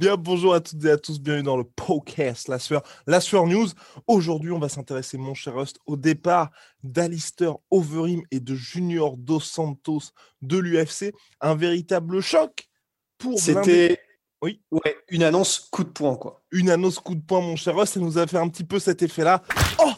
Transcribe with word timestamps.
Bien, 0.00 0.16
bonjour 0.16 0.54
à 0.54 0.60
toutes 0.62 0.82
et 0.86 0.90
à 0.90 0.96
tous, 0.96 1.20
bienvenue 1.20 1.42
dans 1.42 1.58
le 1.58 1.64
podcast 1.64 2.48
La 2.48 2.58
Sueur, 2.58 2.82
La 3.06 3.20
Sueur 3.20 3.46
News. 3.46 3.68
Aujourd'hui, 4.06 4.50
on 4.50 4.58
va 4.58 4.70
s'intéresser, 4.70 5.18
mon 5.18 5.34
cher 5.34 5.54
Rust, 5.54 5.78
au 5.84 5.98
départ 5.98 6.48
d'Alistair 6.82 7.56
Overeem 7.70 8.22
et 8.30 8.40
de 8.40 8.54
Junior 8.54 9.18
Dos 9.18 9.40
Santos 9.40 10.14
de 10.40 10.56
l'UFC. 10.56 11.12
Un 11.42 11.54
véritable 11.54 12.22
choc 12.22 12.70
pour 13.18 13.38
C'était 13.38 14.00
Oui. 14.40 14.62
ouais, 14.70 14.96
une 15.10 15.22
annonce 15.22 15.68
coup 15.70 15.84
de 15.84 15.90
poing, 15.90 16.16
quoi. 16.16 16.44
une 16.50 16.70
annonce 16.70 16.98
coup 16.98 17.14
de 17.14 17.20
poing, 17.20 17.42
mon 17.42 17.56
cher 17.56 17.76
Rust. 17.76 17.92
Ça 17.92 18.00
nous 18.00 18.16
a 18.16 18.26
fait 18.26 18.38
un 18.38 18.48
petit 18.48 18.64
peu 18.64 18.78
cet 18.78 19.02
effet-là. 19.02 19.42
Oh 19.80 19.92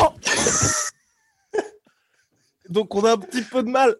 Oh 0.00 0.12
Donc, 2.68 2.94
on 2.94 3.02
a 3.02 3.14
un 3.14 3.18
petit 3.18 3.42
peu 3.42 3.64
de 3.64 3.70
mal. 3.70 3.96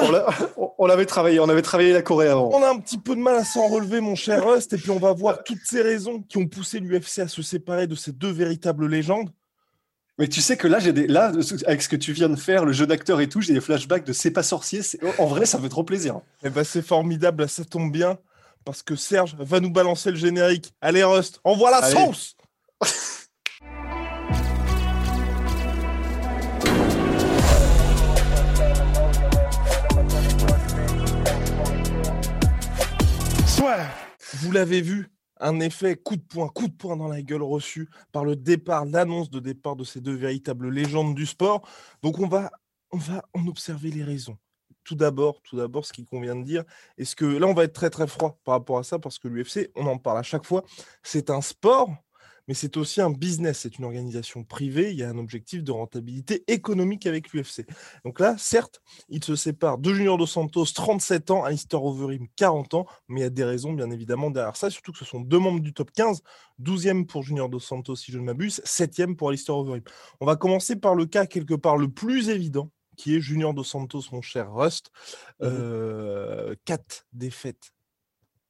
On 0.00 0.10
l'a- 0.10 0.26
on- 0.56 0.70
on 0.78 0.86
l'avait 0.86 1.06
travaillé, 1.06 1.40
on 1.40 1.48
avait 1.48 1.62
travaillé 1.62 1.92
la 1.92 2.02
Corée 2.02 2.28
avant. 2.28 2.50
On 2.52 2.62
a 2.62 2.68
un 2.70 2.78
petit 2.78 2.98
peu 2.98 3.14
de 3.14 3.20
mal 3.20 3.36
à 3.36 3.44
s'en 3.44 3.68
relever, 3.68 4.00
mon 4.00 4.14
cher 4.14 4.44
Rust, 4.46 4.72
et 4.72 4.76
puis 4.76 4.90
on 4.90 4.98
va 4.98 5.12
voir 5.12 5.42
toutes 5.44 5.64
ces 5.64 5.82
raisons 5.82 6.20
qui 6.22 6.38
ont 6.38 6.46
poussé 6.46 6.80
l'UFC 6.80 7.20
à 7.20 7.28
se 7.28 7.42
séparer 7.42 7.86
de 7.86 7.94
ces 7.94 8.12
deux 8.12 8.30
véritables 8.32 8.86
légendes. 8.88 9.30
Mais 10.18 10.28
tu 10.28 10.40
sais 10.40 10.56
que 10.56 10.68
là, 10.68 10.78
j'ai 10.78 10.92
des, 10.92 11.06
là, 11.08 11.32
avec 11.66 11.82
ce 11.82 11.88
que 11.88 11.96
tu 11.96 12.12
viens 12.12 12.28
de 12.28 12.36
faire, 12.36 12.64
le 12.64 12.72
jeu 12.72 12.86
d'acteur 12.86 13.20
et 13.20 13.28
tout, 13.28 13.40
j'ai 13.40 13.52
des 13.52 13.60
flashbacks 13.60 14.04
de 14.04 14.12
C'est 14.12 14.30
pas 14.30 14.44
sorcier. 14.44 14.80
En 15.18 15.26
vrai, 15.26 15.44
ça 15.44 15.58
fait 15.58 15.68
trop 15.68 15.82
plaisir. 15.82 16.20
Eh 16.44 16.50
ben, 16.50 16.62
c'est 16.62 16.82
formidable, 16.82 17.48
ça 17.48 17.64
tombe 17.64 17.90
bien, 17.90 18.16
parce 18.64 18.82
que 18.82 18.94
Serge 18.94 19.34
va 19.38 19.58
nous 19.58 19.70
balancer 19.72 20.10
le 20.10 20.16
générique. 20.16 20.72
Allez, 20.80 21.02
Rust, 21.02 21.40
envoie 21.42 21.70
la 21.72 21.78
Allez. 21.78 21.96
sauce 21.96 22.36
Vous 34.34 34.52
l'avez 34.52 34.82
vu, 34.82 35.10
un 35.40 35.58
effet 35.60 35.96
coup 35.96 36.16
de 36.16 36.22
poing, 36.22 36.48
coup 36.48 36.68
de 36.68 36.72
poing 36.74 36.96
dans 36.96 37.08
la 37.08 37.22
gueule 37.22 37.42
reçu 37.42 37.88
par 38.12 38.24
le 38.24 38.36
départ, 38.36 38.84
l'annonce 38.84 39.30
de 39.30 39.40
départ 39.40 39.74
de 39.74 39.84
ces 39.84 40.00
deux 40.00 40.14
véritables 40.14 40.68
légendes 40.68 41.14
du 41.14 41.24
sport. 41.24 41.66
Donc 42.02 42.18
on 42.18 42.28
va, 42.28 42.50
on 42.90 42.98
va 42.98 43.22
en 43.32 43.46
observer 43.46 43.90
les 43.90 44.04
raisons. 44.04 44.36
Tout 44.84 44.96
d'abord, 44.96 45.40
tout 45.40 45.56
d'abord, 45.56 45.86
ce 45.86 45.94
qu'il 45.94 46.04
convient 46.04 46.36
de 46.36 46.44
dire, 46.44 46.64
est-ce 46.98 47.16
que 47.16 47.24
là 47.24 47.46
on 47.46 47.54
va 47.54 47.64
être 47.64 47.72
très 47.72 47.88
très 47.88 48.06
froid 48.06 48.38
par 48.44 48.52
rapport 48.52 48.78
à 48.78 48.84
ça 48.84 48.98
parce 48.98 49.18
que 49.18 49.28
l'UFC, 49.28 49.70
on 49.76 49.86
en 49.86 49.96
parle 49.96 50.18
à 50.18 50.22
chaque 50.22 50.44
fois, 50.44 50.62
c'est 51.02 51.30
un 51.30 51.40
sport, 51.40 51.88
mais 52.48 52.54
c'est 52.54 52.76
aussi 52.76 53.00
un 53.00 53.10
business, 53.10 53.60
c'est 53.60 53.78
une 53.78 53.84
organisation 53.84 54.44
privée, 54.44 54.90
il 54.90 54.98
y 54.98 55.02
a 55.02 55.08
un 55.08 55.18
objectif 55.18 55.62
de 55.62 55.72
rentabilité 55.72 56.44
économique 56.48 57.06
avec 57.06 57.32
l'UFC. 57.32 57.66
Donc 58.04 58.20
là, 58.20 58.36
certes, 58.38 58.80
il 59.08 59.22
se 59.22 59.36
sépare 59.36 59.78
de 59.78 59.92
Junior 59.92 60.18
Dos 60.18 60.26
Santos, 60.26 60.66
37 60.74 61.30
ans, 61.30 61.44
Alistair 61.44 61.82
Overeem, 61.82 62.26
40 62.36 62.74
ans, 62.74 62.86
mais 63.08 63.20
il 63.20 63.22
y 63.22 63.26
a 63.26 63.30
des 63.30 63.44
raisons 63.44 63.72
bien 63.72 63.90
évidemment 63.90 64.30
derrière 64.30 64.56
ça, 64.56 64.70
surtout 64.70 64.92
que 64.92 64.98
ce 64.98 65.04
sont 65.04 65.20
deux 65.20 65.38
membres 65.38 65.60
du 65.60 65.72
top 65.72 65.90
15, 65.92 66.22
12e 66.62 67.06
pour 67.06 67.22
Junior 67.22 67.48
Dos 67.48 67.60
Santos 67.60 67.96
si 67.96 68.12
je 68.12 68.18
ne 68.18 68.24
m'abuse, 68.24 68.60
7e 68.64 69.16
pour 69.16 69.28
Alistair 69.28 69.56
Overeem. 69.56 69.82
On 70.20 70.26
va 70.26 70.36
commencer 70.36 70.76
par 70.76 70.94
le 70.94 71.06
cas 71.06 71.26
quelque 71.26 71.54
part 71.54 71.76
le 71.76 71.88
plus 71.88 72.28
évident, 72.28 72.70
qui 72.96 73.16
est 73.16 73.20
Junior 73.20 73.54
Dos 73.54 73.64
Santos, 73.64 74.02
mon 74.12 74.22
cher 74.22 74.52
Rust. 74.52 74.90
Mhm. 75.40 75.48
Euh, 75.50 76.54
quatre 76.64 77.06
défaites 77.12 77.72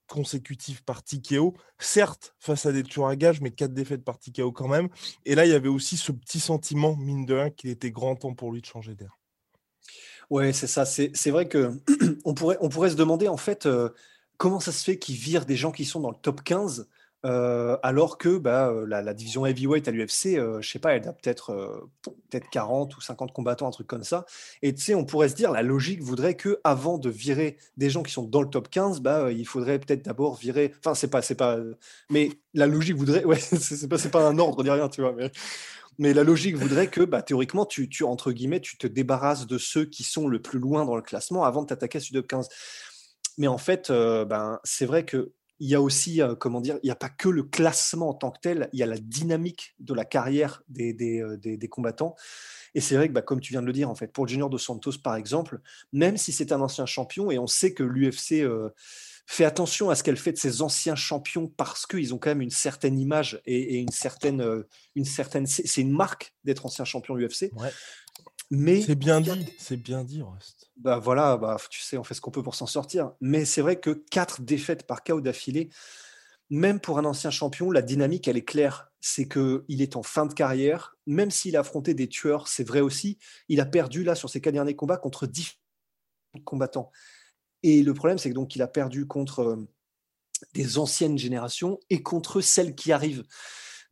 consécutives 0.06 0.82
par 0.84 1.02
TKO, 1.02 1.54
certes 1.78 2.34
face 2.38 2.66
à 2.66 2.72
des 2.72 2.82
tueurs 2.82 3.08
à 3.08 3.16
gages, 3.16 3.40
mais 3.40 3.50
quatre 3.50 3.74
défaites 3.74 4.04
par 4.04 4.18
TKO 4.18 4.52
quand 4.52 4.68
même. 4.68 4.88
Et 5.24 5.34
là, 5.34 5.46
il 5.46 5.50
y 5.50 5.54
avait 5.54 5.68
aussi 5.68 5.96
ce 5.96 6.12
petit 6.12 6.40
sentiment, 6.40 6.96
mine 6.96 7.26
de 7.26 7.34
rien, 7.34 7.50
qu'il 7.50 7.70
était 7.70 7.90
grand 7.90 8.16
temps 8.16 8.34
pour 8.34 8.52
lui 8.52 8.60
de 8.60 8.66
changer 8.66 8.94
d'air. 8.94 9.18
Ouais, 10.30 10.52
c'est 10.52 10.66
ça. 10.66 10.84
C'est 10.84 11.30
vrai 11.30 11.48
que 11.48 11.72
on 12.24 12.34
pourrait, 12.34 12.56
on 12.60 12.68
pourrait 12.68 12.90
se 12.90 12.96
demander 12.96 13.28
en 13.28 13.36
fait 13.36 13.66
euh, 13.66 13.90
comment 14.36 14.60
ça 14.60 14.72
se 14.72 14.84
fait 14.84 14.98
qu'ils 14.98 15.16
virent 15.16 15.46
des 15.46 15.56
gens 15.56 15.72
qui 15.72 15.84
sont 15.84 16.00
dans 16.00 16.10
le 16.10 16.16
top 16.16 16.42
15 16.42 16.88
euh, 17.24 17.78
alors 17.82 18.18
que 18.18 18.36
bah, 18.36 18.68
euh, 18.68 18.86
la, 18.86 19.14
division 19.14 19.46
heavyweight 19.46 19.88
à 19.88 19.90
l'UFC, 19.90 20.36
euh, 20.36 20.60
je 20.60 20.68
sais 20.68 20.78
pas, 20.78 20.94
elle 20.94 21.08
a 21.08 21.12
peut-être 21.12 21.50
euh, 21.50 21.90
peut-être 22.30 22.50
40 22.50 22.94
ou 22.96 23.00
50 23.00 23.32
combattants, 23.32 23.66
un 23.66 23.70
truc 23.70 23.86
comme 23.86 24.04
ça. 24.04 24.26
Et 24.62 24.74
tu 24.74 24.82
sais, 24.82 24.94
on 24.94 25.04
pourrait 25.04 25.30
se 25.30 25.34
dire 25.34 25.50
la 25.50 25.62
logique 25.62 26.02
voudrait 26.02 26.34
que 26.34 26.60
avant 26.64 26.98
de 26.98 27.08
virer 27.08 27.56
des 27.78 27.88
gens 27.88 28.02
qui 28.02 28.12
sont 28.12 28.24
dans 28.24 28.42
le 28.42 28.50
top 28.50 28.68
15, 28.68 29.00
bah, 29.00 29.32
il 29.32 29.46
faudrait 29.46 29.78
peut-être 29.78 30.04
d'abord 30.04 30.36
virer. 30.36 30.74
Enfin, 30.80 30.94
c'est 30.94 31.08
pas, 31.08 31.22
c'est 31.22 31.34
pas. 31.34 31.58
Mais 32.10 32.30
la 32.52 32.66
logique 32.66 32.96
voudrait. 32.96 33.24
Ouais, 33.34 33.38
c'est 33.38 33.88
pas, 33.88 33.96
pas 33.96 34.28
un 34.28 34.38
ordre 34.38 34.62
ni 34.62 34.70
rien, 34.70 34.88
tu 34.88 35.00
vois. 35.00 35.14
Mais... 35.98 36.12
La 36.12 36.24
logique 36.24 36.56
voudrait 36.56 36.88
que, 36.88 37.00
bah, 37.00 37.22
théoriquement, 37.22 37.64
tu, 37.64 37.88
entre 38.02 38.32
guillemets, 38.32 38.60
tu 38.60 38.76
te 38.76 38.86
débarrasses 38.86 39.46
de 39.46 39.56
ceux 39.58 39.84
qui 39.84 40.02
sont 40.02 40.28
le 40.28 40.42
plus 40.42 40.58
loin 40.58 40.84
dans 40.84 40.96
le 40.96 41.02
classement 41.02 41.44
avant 41.44 41.62
de 41.62 41.68
t'attaquer 41.68 41.98
à 41.98 42.00
ce 42.00 42.12
top 42.12 42.26
15. 42.26 42.48
Mais 43.38 43.46
en 43.46 43.58
fait, 43.58 43.90
ben, 43.90 44.58
c'est 44.64 44.86
vrai 44.86 45.04
que 45.04 45.32
il 45.60 45.68
y 45.68 45.74
a 45.74 45.80
aussi, 45.80 46.20
euh, 46.20 46.34
comment 46.34 46.60
dire, 46.60 46.78
il 46.82 46.86
n'y 46.86 46.90
a 46.90 46.96
pas 46.96 47.08
que 47.08 47.28
le 47.28 47.42
classement 47.42 48.08
en 48.08 48.14
tant 48.14 48.30
que 48.30 48.40
tel, 48.40 48.68
il 48.72 48.78
y 48.78 48.82
a 48.82 48.86
la 48.86 48.98
dynamique 48.98 49.74
de 49.78 49.94
la 49.94 50.04
carrière 50.04 50.62
des, 50.68 50.92
des, 50.92 51.20
euh, 51.20 51.36
des- 51.36 51.68
combattants. 51.68 52.14
Et 52.74 52.80
c'est 52.80 52.96
vrai 52.96 53.08
que, 53.08 53.12
bah, 53.12 53.22
comme 53.22 53.40
tu 53.40 53.52
viens 53.52 53.62
de 53.62 53.66
le 53.66 53.72
dire, 53.72 53.88
en 53.88 53.94
fait, 53.94 54.08
pour 54.08 54.26
Junior 54.26 54.50
Dos 54.50 54.58
Santos, 54.58 54.98
par 55.02 55.16
exemple, 55.16 55.60
même 55.92 56.16
si 56.16 56.32
c'est 56.32 56.52
un 56.52 56.60
ancien 56.60 56.86
champion, 56.86 57.30
et 57.30 57.38
on 57.38 57.46
sait 57.46 57.72
que 57.72 57.82
l'UFC 57.82 58.42
euh, 58.42 58.70
fait 59.26 59.44
attention 59.44 59.90
à 59.90 59.94
ce 59.94 60.02
qu'elle 60.02 60.16
fait 60.16 60.32
de 60.32 60.38
ses 60.38 60.60
anciens 60.60 60.96
champions 60.96 61.48
parce 61.48 61.86
qu'ils 61.86 62.12
ont 62.12 62.18
quand 62.18 62.30
même 62.30 62.42
une 62.42 62.50
certaine 62.50 62.98
image 62.98 63.40
et, 63.46 63.78
une 63.78 63.90
certaine, 63.90 64.64
une 64.94 65.04
certaine, 65.06 65.46
c'est 65.46 65.80
une 65.80 65.92
marque 65.92 66.34
d'être 66.44 66.66
ancien 66.66 66.84
champion 66.84 67.16
UFC. 67.16 67.50
Mais 68.50 68.82
C'est 68.82 68.94
bien 68.94 69.20
dit, 69.20 69.46
c'est 69.58 69.76
bien 69.76 70.04
dit, 70.04 70.22
Rust. 70.22 70.70
bah 70.76 70.98
voilà, 70.98 71.36
bah, 71.36 71.56
tu 71.70 71.80
sais, 71.80 71.96
on 71.96 72.04
fait 72.04 72.14
ce 72.14 72.20
qu'on 72.20 72.30
peut 72.30 72.42
pour 72.42 72.54
s'en 72.54 72.66
sortir. 72.66 73.12
Mais 73.20 73.44
c'est 73.44 73.62
vrai 73.62 73.80
que 73.80 73.90
quatre 73.90 74.42
défaites 74.42 74.86
par 74.86 75.02
KO 75.02 75.20
d'affilée, 75.20 75.70
même 76.50 76.78
pour 76.78 76.98
un 76.98 77.04
ancien 77.04 77.30
champion, 77.30 77.70
la 77.70 77.82
dynamique, 77.82 78.28
elle 78.28 78.36
est 78.36 78.44
claire. 78.44 78.92
C'est 79.00 79.28
qu'il 79.28 79.82
est 79.82 79.96
en 79.96 80.02
fin 80.02 80.26
de 80.26 80.34
carrière, 80.34 80.96
même 81.06 81.30
s'il 81.30 81.56
a 81.56 81.60
affronté 81.60 81.94
des 81.94 82.08
tueurs, 82.08 82.48
c'est 82.48 82.64
vrai 82.64 82.80
aussi, 82.80 83.18
il 83.48 83.60
a 83.60 83.66
perdu 83.66 84.04
là 84.04 84.14
sur 84.14 84.30
ses 84.30 84.40
quatre 84.40 84.54
derniers 84.54 84.76
combats 84.76 84.96
contre 84.96 85.26
10 85.26 85.58
combattants. 86.44 86.90
Et 87.62 87.82
le 87.82 87.94
problème, 87.94 88.18
c'est 88.18 88.28
que 88.28 88.34
donc 88.34 88.54
il 88.56 88.62
a 88.62 88.68
perdu 88.68 89.06
contre 89.06 89.40
euh, 89.40 89.68
des 90.52 90.78
anciennes 90.78 91.18
générations 91.18 91.80
et 91.90 92.02
contre 92.02 92.40
celles 92.40 92.74
qui 92.74 92.92
arrivent. 92.92 93.24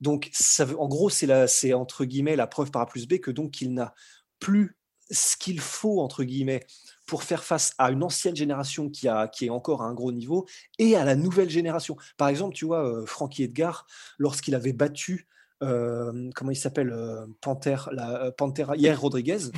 Donc, 0.01 0.31
ça 0.33 0.65
veut, 0.65 0.79
en 0.81 0.89
gros, 0.89 1.11
c'est 1.11 1.73
entre 1.73 2.05
guillemets 2.05 2.37
la 2.37 2.47
preuve 2.47 2.71
par 2.71 2.83
A 2.83 2.87
plus 2.87 3.07
B 3.07 3.19
que 3.19 3.31
donc 3.31 3.61
il 3.61 3.73
n'a 3.73 3.95
plus 4.43 4.77
ce 5.09 5.37
qu'il 5.37 5.61
faut 5.61 6.01
entre 6.01 6.25
guillemets 6.25 6.67
pour 7.07 7.23
faire 7.23 7.45
face 7.45 7.75
à 7.79 7.93
une 7.93 8.03
ancienne 8.03 8.35
génération 8.35 8.91
qui, 8.91 9.07
a, 9.07 9.29
qui 9.29 9.47
est 9.47 9.51
encore 9.51 9.83
à 9.83 9.87
un 9.87 9.95
gros 9.95 10.11
niveau 10.11 10.47
et 10.81 10.97
à 10.97 11.05
la 11.05 11.15
nouvelle 11.15 11.49
génération. 11.49 11.97
Par 12.17 12.29
exemple, 12.29 12.55
tu 12.55 12.65
vois, 12.65 12.85
euh, 12.85 13.07
Frankie 13.07 13.45
Edgar, 13.45 13.87
lorsqu'il 14.19 14.57
avait 14.57 14.73
battu, 14.73 15.29
euh, 15.63 16.29
comment 16.35 16.51
il 16.51 16.57
s'appelle, 16.57 16.91
euh, 16.93 17.27
Panther, 17.41 17.77
la, 17.93 18.33
Pantera, 18.33 18.77
Yair 18.77 19.01
Rodriguez, 19.01 19.51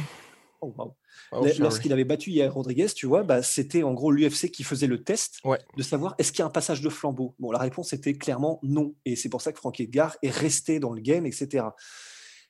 oh, 0.61 0.75
wow. 0.77 0.95
Oh, 1.33 1.47
lorsqu'il 1.59 1.93
avait 1.93 2.05
battu 2.05 2.31
Yair 2.31 2.53
Rodriguez, 2.53 2.89
tu 2.89 3.07
vois, 3.07 3.23
bah, 3.23 3.43
c'était 3.43 3.85
en 3.85 3.95
gros 3.95 4.11
l'UFC 4.11 4.51
qui 4.51 4.65
faisait 4.65 4.87
le 4.87 5.03
test 5.03 5.39
Ouais. 5.45 5.59
de 5.77 5.83
savoir 5.83 6.15
est-ce 6.19 6.31
qu'il 6.31 6.41
y 6.41 6.43
a 6.43 6.47
un 6.47 6.51
passage 6.51 6.83
de 6.83 6.91
flambeau. 6.91 7.35
Bon, 7.39 7.51
la 7.51 7.59
réponse 7.59 7.93
était 7.95 8.15
clairement 8.15 8.59
non. 8.63 8.95
Et 9.07 9.17
c'est 9.17 9.31
pour 9.31 9.41
ça 9.41 9.53
que 9.53 9.59
Frankie 9.59 9.85
Edgar 9.85 10.17
est 10.23 10.31
resté 10.31 10.79
dans 10.81 10.93
le 10.93 11.01
game, 11.01 11.25
etc. 11.25 11.67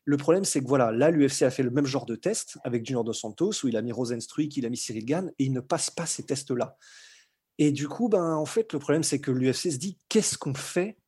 Le 0.05 0.17
problème, 0.17 0.45
c'est 0.45 0.61
que 0.61 0.69
voilà, 0.69 0.93
là, 0.93 1.11
l'UFC 1.11 1.43
a 1.43 1.51
fait 1.51 1.63
le 1.63 1.71
même 1.71 1.87
genre 1.87 2.05
de 2.05 2.15
test 2.15 2.59
avec 2.63 2.85
Junior 2.85 3.05
Dos 3.05 3.15
Santos, 3.15 3.53
où 3.65 3.69
il 3.69 3.77
a 3.77 3.83
mis 3.83 3.93
Rosenstruik, 3.93 4.57
il 4.57 4.67
a 4.67 4.69
mis 4.69 4.77
Cyril 4.77 5.05
Gann, 5.07 5.33
et 5.39 5.45
il 5.45 5.53
ne 5.53 5.61
passe 5.61 5.91
pas 5.91 6.07
ces 6.07 6.25
tests-là. 6.25 6.77
Et 7.59 7.73
du 7.73 7.89
coup, 7.89 8.09
ben, 8.09 8.35
en 8.35 8.47
fait, 8.47 8.73
le 8.73 8.79
problème, 8.79 9.03
c'est 9.03 9.21
que 9.21 9.31
l'UFC 9.31 9.71
se 9.71 9.77
dit 9.77 9.99
qu'est-ce 10.09 10.37
qu'on 10.37 10.55
fait 10.55 10.99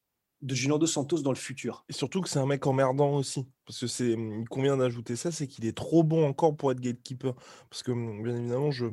de 0.43 0.55
Junior 0.55 0.79
Dos 0.79 0.87
Santos 0.87 1.23
dans 1.23 1.33
le 1.33 1.37
futur? 1.37 1.85
Et 1.89 1.93
surtout 1.93 2.21
que 2.21 2.29
c'est 2.29 2.39
un 2.39 2.47
mec 2.47 2.67
emmerdant 2.67 3.17
aussi. 3.17 3.49
Parce 3.67 3.81
que 3.81 3.87
c'est, 3.87 4.13
il 4.13 4.49
convient 4.49 4.77
d'ajouter 4.77 5.17
ça, 5.17 5.33
c'est 5.33 5.49
qu'il 5.49 5.67
est 5.67 5.77
trop 5.77 6.05
bon 6.05 6.27
encore 6.27 6.57
pour 6.57 6.71
être 6.73 6.81
gatekeeper. 6.81 7.35
Parce 7.69 7.83
que, 7.83 7.93
bien 8.23 8.37
évidemment, 8.37 8.71
je, 8.71 8.87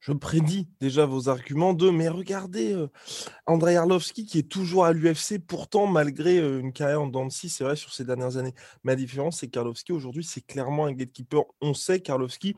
je 0.00 0.12
prédis 0.12 0.68
déjà 0.80 1.06
vos 1.06 1.28
arguments 1.28 1.74
de, 1.74 1.90
mais 1.90 2.08
regardez, 2.08 2.72
euh, 2.72 2.88
Andrei 3.46 3.76
Arlovski 3.76 4.26
qui 4.26 4.38
est 4.38 4.48
toujours 4.48 4.84
à 4.84 4.92
l'UFC, 4.92 5.38
pourtant, 5.44 5.86
malgré 5.86 6.38
euh, 6.38 6.60
une 6.60 6.72
carrière 6.72 7.02
en 7.02 7.06
dents 7.06 7.28
c'est 7.30 7.64
vrai, 7.64 7.76
sur 7.76 7.92
ces 7.92 8.04
dernières 8.04 8.36
années. 8.36 8.54
Mais 8.84 8.92
la 8.92 8.96
différence, 8.96 9.40
c'est 9.40 9.48
qu'Arlovski, 9.48 9.92
aujourd'hui, 9.92 10.24
c'est 10.24 10.40
clairement 10.40 10.86
un 10.86 10.92
gatekeeper. 10.92 11.44
On 11.60 11.74
sait 11.74 12.00
qu'Arlovski, 12.00 12.54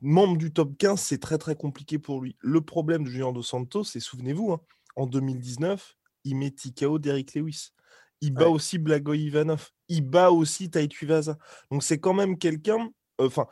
membre 0.00 0.36
du 0.36 0.52
top 0.52 0.76
15, 0.76 1.00
c'est 1.00 1.20
très 1.20 1.38
très 1.38 1.54
compliqué 1.54 1.98
pour 1.98 2.20
lui. 2.20 2.36
Le 2.40 2.60
problème 2.60 3.04
de 3.04 3.08
Junior 3.08 3.32
Dos 3.32 3.42
Santos, 3.42 3.84
c'est, 3.84 4.00
souvenez-vous, 4.00 4.52
hein, 4.52 4.60
en 4.96 5.06
2019, 5.06 5.96
il 6.24 6.36
met 6.36 6.50
TKO 6.50 6.98
d'Eric 6.98 7.34
Lewis. 7.34 7.72
Il 8.20 8.34
bat 8.34 8.48
aussi 8.48 8.78
Blago 8.78 9.14
Ivanov. 9.14 9.70
Il 9.88 10.02
bat 10.02 10.30
aussi 10.30 10.70
Taitu 10.70 11.06
Vaza. 11.06 11.38
Donc 11.70 11.82
c'est 11.82 11.98
quand 11.98 12.14
même 12.14 12.38
quelqu'un. 12.38 12.88
Euh, 13.20 13.26
enfin, 13.26 13.48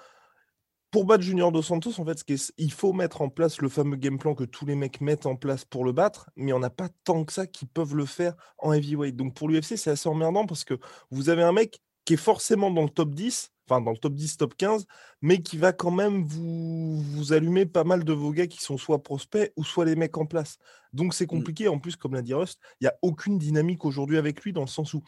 pour 0.91 1.05
battre 1.05 1.23
Junior 1.23 1.53
Dos 1.53 1.63
Santos, 1.63 2.01
en 2.01 2.05
fait, 2.05 2.25
il 2.59 2.73
faut 2.73 2.93
mettre 2.93 3.23
en 3.23 3.29
place 3.29 3.61
le 3.61 3.69
fameux 3.69 3.97
game 3.97 4.19
plan 4.19 4.35
que 4.35 4.45
tous 4.45 4.67
les 4.67 4.75
mecs 4.75 5.01
mettent 5.01 5.27
en 5.27 5.37
place 5.37 5.65
pour 5.65 5.85
le 5.85 5.93
battre, 5.93 6.31
mais 6.37 6.53
on 6.53 6.59
n'a 6.59 6.71
pas 6.71 6.89
tant 7.05 7.25
que 7.25 7.33
ça 7.33 7.47
qui 7.47 7.67
peuvent 7.67 7.95
le 7.95 8.07
faire 8.07 8.35
en 8.59 8.73
heavyweight. 8.73 9.15
Donc 9.15 9.35
pour 9.35 9.49
l'UFC, 9.49 9.77
c'est 9.77 9.91
assez 9.91 10.09
emmerdant 10.09 10.47
parce 10.47 10.65
que 10.65 10.79
vous 11.11 11.29
avez 11.29 11.43
un 11.43 11.53
mec 11.53 11.81
qui 12.05 12.15
est 12.15 12.17
forcément 12.17 12.73
dans 12.73 12.83
le 12.83 12.89
top 12.89 13.15
10, 13.15 13.53
enfin 13.69 13.81
dans 13.81 13.93
le 13.93 13.99
top 13.99 14.15
10, 14.15 14.37
top 14.37 14.57
15, 14.57 14.87
mais 15.23 15.43
qui 15.43 15.57
va 15.59 15.73
quand 15.73 15.93
même 15.93 16.25
vous, 16.25 17.01
vous 17.01 17.33
allumer 17.33 17.67
pas 17.67 17.85
mal 17.85 18.03
de 18.03 18.13
vos 18.13 18.33
gars 18.33 18.49
qui 18.49 18.61
sont 18.61 18.77
soit 18.77 19.03
prospects 19.03 19.53
ou 19.57 19.65
soit 19.65 19.85
les 19.85 19.95
mecs 19.95 20.17
en 20.17 20.27
place. 20.27 20.59
Donc 20.93 21.15
c'est 21.15 21.25
mmh. 21.25 21.29
compliqué. 21.29 21.69
En 21.69 21.79
plus, 21.79 21.95
comme 21.95 22.15
l'a 22.15 22.23
dit 22.23 22.35
Rust, 22.35 22.59
il 22.81 22.85
n'y 22.85 22.89
a 22.89 22.97
aucune 23.03 23.39
dynamique 23.39 23.85
aujourd'hui 23.85 24.19
avec 24.19 24.43
lui 24.43 24.53
dans 24.53 24.63
le 24.63 24.67
sens 24.67 24.93
où 24.93 25.03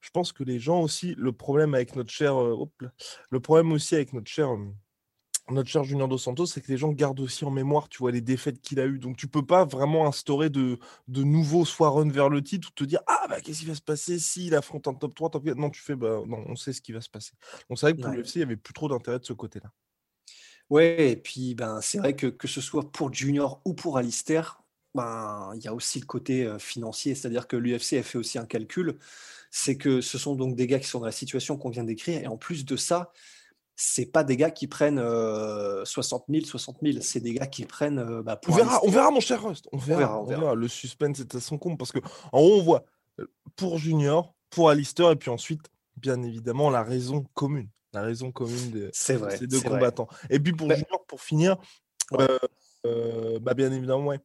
je 0.00 0.10
pense 0.10 0.32
que 0.32 0.42
les 0.42 0.58
gens 0.58 0.80
aussi, 0.80 1.14
le 1.16 1.32
problème 1.32 1.74
avec 1.74 1.94
notre 1.96 2.10
cher, 2.10 2.40
euh, 2.40 2.56
le 3.30 3.40
problème 3.40 3.72
aussi 3.72 3.94
avec 3.94 4.12
notre 4.12 4.28
cher 4.28 4.52
euh, 4.52 4.74
notre 5.50 5.68
cher 5.68 5.84
Junior 5.84 6.08
Dos 6.08 6.18
Santos, 6.18 6.46
c'est 6.46 6.60
que 6.60 6.70
les 6.70 6.76
gens 6.76 6.92
gardent 6.92 7.20
aussi 7.20 7.44
en 7.44 7.50
mémoire, 7.50 7.88
tu 7.88 7.98
vois, 7.98 8.12
les 8.12 8.20
défaites 8.20 8.60
qu'il 8.60 8.78
a 8.80 8.86
eues. 8.86 8.98
Donc, 8.98 9.16
tu 9.16 9.26
peux 9.26 9.44
pas 9.44 9.64
vraiment 9.64 10.06
instaurer 10.06 10.50
de, 10.50 10.78
de 11.08 11.22
nouveaux 11.22 11.64
soit 11.64 11.90
run 11.90 12.08
vers 12.08 12.28
le 12.28 12.42
titre 12.42 12.68
ou 12.68 12.72
te 12.72 12.84
dire 12.84 13.00
Ah, 13.06 13.26
bah, 13.28 13.40
qu'est-ce 13.40 13.60
qui 13.60 13.66
va 13.66 13.74
se 13.74 13.82
passer 13.82 14.18
s'il 14.18 14.54
affronte 14.54 14.86
un 14.88 14.94
top 14.94 15.14
3, 15.14 15.30
top 15.30 15.44
4 15.44 15.56
Non, 15.56 15.70
tu 15.70 15.82
fais 15.82 15.96
Bah, 15.96 16.22
non, 16.26 16.44
on 16.46 16.56
sait 16.56 16.72
ce 16.72 16.80
qui 16.80 16.92
va 16.92 17.00
se 17.00 17.10
passer. 17.10 17.32
Donc, 17.68 17.78
c'est 17.78 17.86
vrai 17.86 17.94
que 17.94 18.00
pour 18.00 18.10
l'UFC, 18.10 18.36
il 18.36 18.38
n'y 18.38 18.44
avait 18.44 18.56
plus 18.56 18.74
trop 18.74 18.88
d'intérêt 18.88 19.18
de 19.18 19.24
ce 19.24 19.32
côté-là. 19.32 19.70
Ouais, 20.70 21.10
et 21.10 21.16
puis, 21.16 21.54
ben, 21.54 21.80
c'est 21.80 21.98
vrai 21.98 22.14
que 22.14 22.28
que 22.28 22.48
ce 22.48 22.60
soit 22.60 22.90
pour 22.90 23.12
Junior 23.12 23.60
ou 23.64 23.74
pour 23.74 23.98
Alistair, 23.98 24.62
ben, 24.94 25.52
il 25.54 25.62
y 25.62 25.68
a 25.68 25.74
aussi 25.74 26.00
le 26.00 26.06
côté 26.06 26.44
euh, 26.44 26.58
financier, 26.58 27.14
c'est-à-dire 27.14 27.48
que 27.48 27.56
l'UFC 27.56 27.94
a 27.94 28.02
fait 28.02 28.18
aussi 28.18 28.38
un 28.38 28.46
calcul. 28.46 28.98
C'est 29.50 29.76
que 29.76 30.00
ce 30.00 30.18
sont 30.18 30.34
donc 30.34 30.54
des 30.56 30.66
gars 30.66 30.78
qui 30.78 30.86
sont 30.88 31.00
dans 31.00 31.06
la 31.06 31.12
situation 31.12 31.56
qu'on 31.58 31.70
vient 31.70 31.84
d'écrire, 31.84 32.22
et 32.22 32.26
en 32.26 32.36
plus 32.36 32.64
de 32.64 32.76
ça, 32.76 33.12
c'est 33.74 34.06
pas 34.06 34.24
des 34.24 34.36
gars 34.36 34.50
qui 34.50 34.66
prennent 34.66 35.00
60 35.84 36.24
000, 36.28 36.44
60 36.44 36.78
000. 36.82 36.98
C'est 37.00 37.20
des 37.20 37.34
gars 37.34 37.46
qui 37.46 37.64
prennent. 37.64 37.98
Euh, 37.98 38.22
bah, 38.22 38.40
on, 38.48 38.52
verra, 38.52 38.80
on 38.84 38.90
verra, 38.90 39.10
mon 39.10 39.20
cher 39.20 39.42
Rust. 39.42 39.68
On 39.72 39.78
verra, 39.78 40.20
on 40.20 40.24
verra, 40.24 40.54
Le 40.54 40.68
suspense 40.68 41.20
est 41.20 41.34
à 41.34 41.40
son 41.40 41.58
compte 41.58 41.78
parce 41.78 41.92
que 41.92 42.00
en 42.32 42.40
haut, 42.40 42.58
on 42.58 42.62
voit 42.62 42.84
euh, 43.20 43.26
pour 43.56 43.78
Junior, 43.78 44.34
pour 44.50 44.70
Alistair, 44.70 45.10
et 45.10 45.16
puis 45.16 45.30
ensuite, 45.30 45.70
bien 45.96 46.22
évidemment, 46.22 46.70
la 46.70 46.82
raison 46.82 47.24
commune. 47.34 47.68
La 47.92 48.02
raison 48.02 48.32
commune 48.32 48.70
de 48.70 48.90
ces 48.92 49.18
deux 49.46 49.60
combattants. 49.60 50.08
Et 50.30 50.40
puis 50.40 50.52
pour 50.52 50.70
Junior, 50.70 51.04
pour 51.06 51.20
finir, 51.20 51.56
euh, 52.14 53.38
bah, 53.40 53.54
bien 53.54 53.72
évidemment, 53.72 54.06
ouais. 54.06 54.20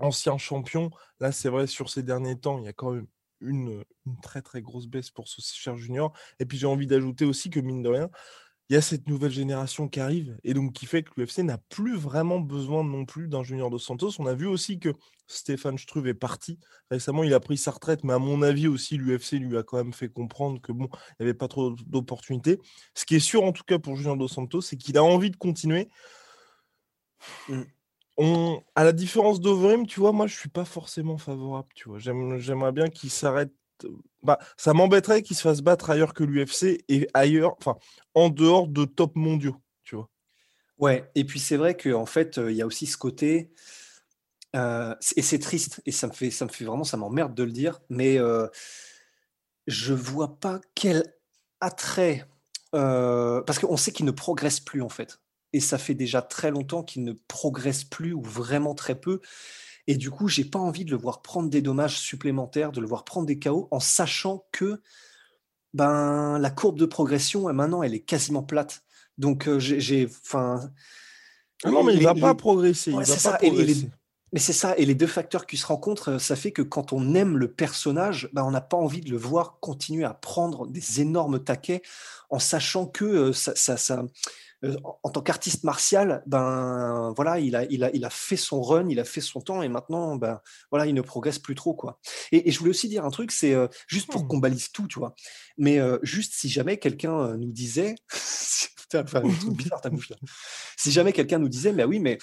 Ancien 0.00 0.38
champion, 0.38 0.90
là, 1.18 1.32
c'est 1.32 1.48
vrai, 1.48 1.66
sur 1.66 1.90
ces 1.90 2.04
derniers 2.04 2.38
temps, 2.38 2.58
il 2.58 2.64
y 2.64 2.68
a 2.68 2.72
quand 2.72 2.92
même 2.92 3.08
une, 3.40 3.84
une 4.06 4.20
très 4.20 4.42
très 4.42 4.62
grosse 4.62 4.86
baisse 4.86 5.10
pour 5.10 5.26
ce 5.26 5.40
cher 5.40 5.76
Junior. 5.76 6.12
Et 6.38 6.44
puis 6.44 6.56
j'ai 6.56 6.66
envie 6.66 6.86
d'ajouter 6.86 7.24
aussi 7.24 7.50
que, 7.50 7.58
mine 7.58 7.82
de 7.82 7.88
rien, 7.88 8.10
il 8.68 8.74
y 8.74 8.76
a 8.76 8.82
cette 8.82 9.08
nouvelle 9.08 9.30
génération 9.30 9.88
qui 9.88 9.98
arrive 9.98 10.36
et 10.44 10.52
donc 10.52 10.74
qui 10.74 10.84
fait 10.84 11.02
que 11.02 11.10
l'UFC 11.16 11.38
n'a 11.38 11.56
plus 11.56 11.96
vraiment 11.96 12.38
besoin 12.38 12.84
non 12.84 13.06
plus 13.06 13.26
d'un 13.26 13.42
Junior 13.42 13.70
Dos 13.70 13.78
Santos. 13.78 14.10
On 14.18 14.26
a 14.26 14.34
vu 14.34 14.46
aussi 14.46 14.78
que 14.78 14.90
Stéphane 15.26 15.78
Struve 15.78 16.06
est 16.06 16.14
parti. 16.14 16.58
Récemment, 16.90 17.24
il 17.24 17.32
a 17.32 17.40
pris 17.40 17.56
sa 17.56 17.70
retraite, 17.70 18.04
mais 18.04 18.12
à 18.12 18.18
mon 18.18 18.42
avis 18.42 18.68
aussi, 18.68 18.98
l'UFC 18.98 19.32
lui 19.38 19.56
a 19.56 19.62
quand 19.62 19.78
même 19.78 19.94
fait 19.94 20.08
comprendre 20.08 20.60
que 20.60 20.72
bon, 20.72 20.88
il 20.92 21.14
n'y 21.20 21.24
avait 21.24 21.34
pas 21.34 21.48
trop 21.48 21.70
d'opportunités. 21.86 22.58
Ce 22.94 23.06
qui 23.06 23.16
est 23.16 23.20
sûr 23.20 23.42
en 23.42 23.52
tout 23.52 23.64
cas 23.64 23.78
pour 23.78 23.96
Junior 23.96 24.16
Dos 24.18 24.28
Santos, 24.28 24.60
c'est 24.60 24.76
qu'il 24.76 24.98
a 24.98 25.04
envie 25.04 25.30
de 25.30 25.36
continuer. 25.36 25.88
Mmh. 27.48 27.62
On, 28.18 28.62
à 28.74 28.84
la 28.84 28.92
différence 28.92 29.40
d'Overim, 29.40 29.86
tu 29.86 30.00
vois, 30.00 30.12
moi 30.12 30.26
je 30.26 30.36
suis 30.36 30.48
pas 30.48 30.64
forcément 30.64 31.16
favorable. 31.16 31.68
Tu 31.74 31.88
vois, 31.88 31.98
j'aimerais 31.98 32.72
bien 32.72 32.88
qu'il 32.88 33.10
s'arrête 33.10 33.52
bah, 34.22 34.38
ça 34.56 34.74
m'embêterait 34.74 35.22
qu'il 35.22 35.36
se 35.36 35.42
fasse 35.42 35.60
battre 35.60 35.90
ailleurs 35.90 36.14
que 36.14 36.24
l'UFC 36.24 36.84
et 36.88 37.08
ailleurs, 37.14 37.56
enfin, 37.58 37.76
en 38.14 38.28
dehors 38.28 38.68
de 38.68 38.84
top 38.84 39.16
mondiaux, 39.16 39.56
tu 39.84 39.96
vois. 39.96 40.08
Ouais, 40.78 41.10
et 41.14 41.24
puis 41.24 41.40
c'est 41.40 41.56
vrai 41.56 41.76
qu'en 41.76 42.06
fait, 42.06 42.38
euh, 42.38 42.50
il 42.50 42.56
y 42.56 42.62
a 42.62 42.66
aussi 42.66 42.86
ce 42.86 42.96
côté, 42.96 43.50
euh, 44.56 44.94
et 45.16 45.22
c'est 45.22 45.38
triste, 45.38 45.82
et 45.86 45.92
ça 45.92 46.06
me 46.06 46.12
fait, 46.12 46.30
ça 46.30 46.44
me 46.44 46.50
fait 46.50 46.64
vraiment, 46.64 46.84
ça 46.84 46.96
m'emmerde 46.96 47.34
de 47.34 47.42
le 47.42 47.52
dire, 47.52 47.80
mais 47.88 48.18
euh, 48.18 48.46
je 49.66 49.92
vois 49.92 50.38
pas 50.38 50.60
quel 50.74 51.04
attrait, 51.60 52.26
parce 52.72 53.58
qu'on 53.58 53.76
sait 53.76 53.92
qu'il 53.92 54.06
ne 54.06 54.10
progresse 54.10 54.60
plus 54.60 54.82
en 54.82 54.88
fait, 54.88 55.20
et 55.52 55.60
ça 55.60 55.78
fait 55.78 55.94
déjà 55.94 56.22
très 56.22 56.50
longtemps 56.50 56.82
qu'il 56.82 57.02
ne 57.02 57.12
progresse 57.26 57.84
plus 57.84 58.12
ou 58.12 58.22
vraiment 58.22 58.74
très 58.74 58.98
peu. 59.00 59.20
Et 59.88 59.96
du 59.96 60.10
coup, 60.10 60.28
j'ai 60.28 60.44
pas 60.44 60.58
envie 60.58 60.84
de 60.84 60.90
le 60.90 60.98
voir 60.98 61.22
prendre 61.22 61.48
des 61.48 61.62
dommages 61.62 61.98
supplémentaires, 61.98 62.72
de 62.72 62.80
le 62.80 62.86
voir 62.86 63.04
prendre 63.04 63.26
des 63.26 63.38
KO, 63.38 63.68
en 63.70 63.80
sachant 63.80 64.46
que 64.52 64.82
ben, 65.72 66.38
la 66.38 66.50
courbe 66.50 66.78
de 66.78 66.84
progression, 66.84 67.50
maintenant, 67.54 67.82
elle 67.82 67.94
est 67.94 68.00
quasiment 68.00 68.42
plate. 68.42 68.82
Donc, 69.16 69.48
euh, 69.48 69.58
j'ai. 69.58 70.06
Enfin. 70.06 70.70
Ah 71.64 71.70
non, 71.70 71.82
mais 71.82 71.94
il 71.94 72.02
va 72.02 72.14
pas 72.14 72.34
progresser. 72.34 72.90
il 72.90 72.98
va 72.98 73.16
pas 73.30 73.38
progresser. 73.38 73.88
mais 74.32 74.40
c'est 74.40 74.52
ça, 74.52 74.76
et 74.76 74.84
les 74.84 74.94
deux 74.94 75.06
facteurs 75.06 75.46
qui 75.46 75.56
se 75.56 75.66
rencontrent, 75.66 76.12
euh, 76.12 76.18
ça 76.18 76.36
fait 76.36 76.52
que 76.52 76.62
quand 76.62 76.92
on 76.92 77.14
aime 77.14 77.38
le 77.38 77.50
personnage, 77.50 78.28
ben 78.34 78.44
on 78.44 78.50
n'a 78.50 78.60
pas 78.60 78.76
envie 78.76 79.00
de 79.00 79.10
le 79.10 79.16
voir 79.16 79.58
continuer 79.58 80.04
à 80.04 80.12
prendre 80.12 80.66
des 80.66 81.00
énormes 81.00 81.42
taquets 81.42 81.80
en 82.28 82.38
sachant 82.38 82.86
que 82.86 83.06
euh, 83.06 83.32
ça, 83.32 83.54
ça, 83.56 83.78
ça, 83.78 84.04
en 84.62 85.10
tant 85.10 85.20
qu'artiste 85.20 85.62
martial, 85.62 86.22
ben 86.26 87.12
voilà, 87.14 87.38
il 87.38 87.54
a, 87.54 87.64
il, 87.70 87.84
a, 87.84 87.90
il 87.94 88.04
a 88.04 88.10
fait 88.10 88.36
son 88.36 88.60
run, 88.60 88.88
il 88.88 88.98
a 88.98 89.04
fait 89.04 89.20
son 89.20 89.40
temps 89.40 89.62
et 89.62 89.68
maintenant, 89.68 90.16
ben 90.16 90.40
voilà, 90.70 90.86
il 90.86 90.94
ne 90.94 91.00
progresse 91.00 91.38
plus 91.38 91.54
trop 91.54 91.74
quoi. 91.74 92.00
Et, 92.32 92.50
je 92.50 92.58
voulais 92.58 92.70
aussi 92.70 92.88
dire 92.88 93.04
un 93.04 93.10
truc, 93.10 93.30
c'est 93.30 93.54
euh, 93.54 93.68
juste 93.86 94.10
pour 94.10 94.24
mmh. 94.24 94.28
qu'on 94.28 94.38
balise 94.38 94.72
tout, 94.72 94.88
tu 94.88 94.98
vois. 94.98 95.14
Mais 95.58 95.78
euh, 95.78 95.98
juste 96.02 96.32
si 96.34 96.48
jamais 96.48 96.78
quelqu'un 96.78 97.36
nous 97.36 97.52
disait, 97.52 97.94
enfin, 98.94 99.22
bizarre 99.52 99.80
ta 99.80 99.90
bouche 99.90 100.10
là. 100.10 100.16
Si 100.76 100.90
jamais 100.90 101.12
quelqu'un 101.12 101.38
nous 101.38 101.48
disait, 101.48 101.72
mais 101.72 101.84
oui, 101.84 102.00
mais 102.00 102.18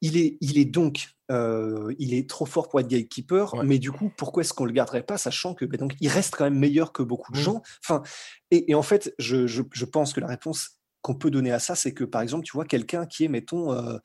il 0.00 0.16
est, 0.16 0.38
il 0.40 0.58
est 0.58 0.64
donc, 0.64 1.08
il 1.30 2.14
est 2.14 2.28
trop 2.28 2.46
fort 2.46 2.68
pour 2.68 2.80
être 2.80 2.88
gatekeeper, 2.88 3.64
mais 3.64 3.78
du 3.78 3.92
coup, 3.92 4.10
pourquoi 4.16 4.42
est-ce 4.42 4.54
qu'on 4.54 4.64
le 4.64 4.72
garderait 4.72 5.02
pas, 5.02 5.18
sachant 5.18 5.54
que 5.54 5.64
ben, 5.64 5.78
donc 5.78 5.94
il 6.00 6.08
reste 6.08 6.36
quand 6.36 6.44
même 6.44 6.58
meilleur 6.58 6.92
que 6.92 7.02
beaucoup 7.02 7.32
de 7.32 7.38
gens? 7.38 7.62
Enfin, 7.84 8.02
et, 8.50 8.74
en 8.74 8.82
fait, 8.82 9.14
je, 9.18 9.46
je, 9.46 9.62
je, 9.72 9.84
pense 9.84 10.12
que 10.12 10.20
la 10.20 10.28
réponse 10.28 10.76
qu'on 11.06 11.14
peut 11.14 11.30
donner 11.30 11.52
à 11.52 11.60
ça, 11.60 11.76
c'est 11.76 11.94
que 11.94 12.02
par 12.02 12.20
exemple, 12.20 12.44
tu 12.44 12.52
vois, 12.52 12.64
quelqu'un 12.64 13.06
qui 13.06 13.24
est, 13.24 13.28
mettons, 13.28 13.72
euh, 13.72 13.96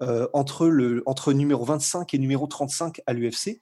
euh, 0.00 0.28
entre, 0.32 0.68
le, 0.68 1.02
entre 1.04 1.32
numéro 1.32 1.64
25 1.64 2.14
et 2.14 2.18
numéro 2.18 2.46
35 2.46 3.00
à 3.04 3.12
l'UFC, 3.12 3.60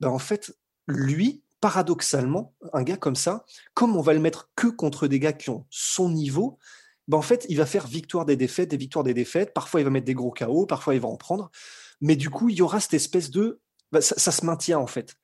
ben 0.00 0.08
en 0.08 0.18
fait, 0.18 0.52
lui, 0.88 1.44
paradoxalement, 1.60 2.52
un 2.72 2.82
gars 2.82 2.96
comme 2.96 3.14
ça, 3.14 3.44
comme 3.74 3.94
on 3.94 4.00
va 4.00 4.12
le 4.12 4.18
mettre 4.18 4.50
que 4.56 4.66
contre 4.66 5.06
des 5.06 5.20
gars 5.20 5.32
qui 5.32 5.50
ont 5.50 5.66
son 5.70 6.10
niveau, 6.10 6.58
ben 7.06 7.16
en 7.16 7.22
fait, 7.22 7.46
il 7.48 7.58
va 7.58 7.64
faire 7.64 7.86
victoire 7.86 8.24
des 8.24 8.34
défaites, 8.34 8.72
des 8.72 8.76
victoires 8.76 9.04
des 9.04 9.14
défaites. 9.14 9.54
Parfois, 9.54 9.80
il 9.80 9.84
va 9.84 9.90
mettre 9.90 10.06
des 10.06 10.14
gros 10.14 10.32
chaos, 10.32 10.66
parfois, 10.66 10.96
il 10.96 11.00
va 11.00 11.06
en 11.06 11.16
prendre. 11.16 11.52
Mais 12.00 12.16
du 12.16 12.28
coup, 12.28 12.48
il 12.48 12.56
y 12.56 12.62
aura 12.62 12.80
cette 12.80 12.94
espèce 12.94 13.30
de. 13.30 13.60
Ben, 13.92 14.00
ça, 14.00 14.32
se 14.32 14.44
maintient, 14.44 14.80
en 14.80 14.88
fait. 14.88 15.14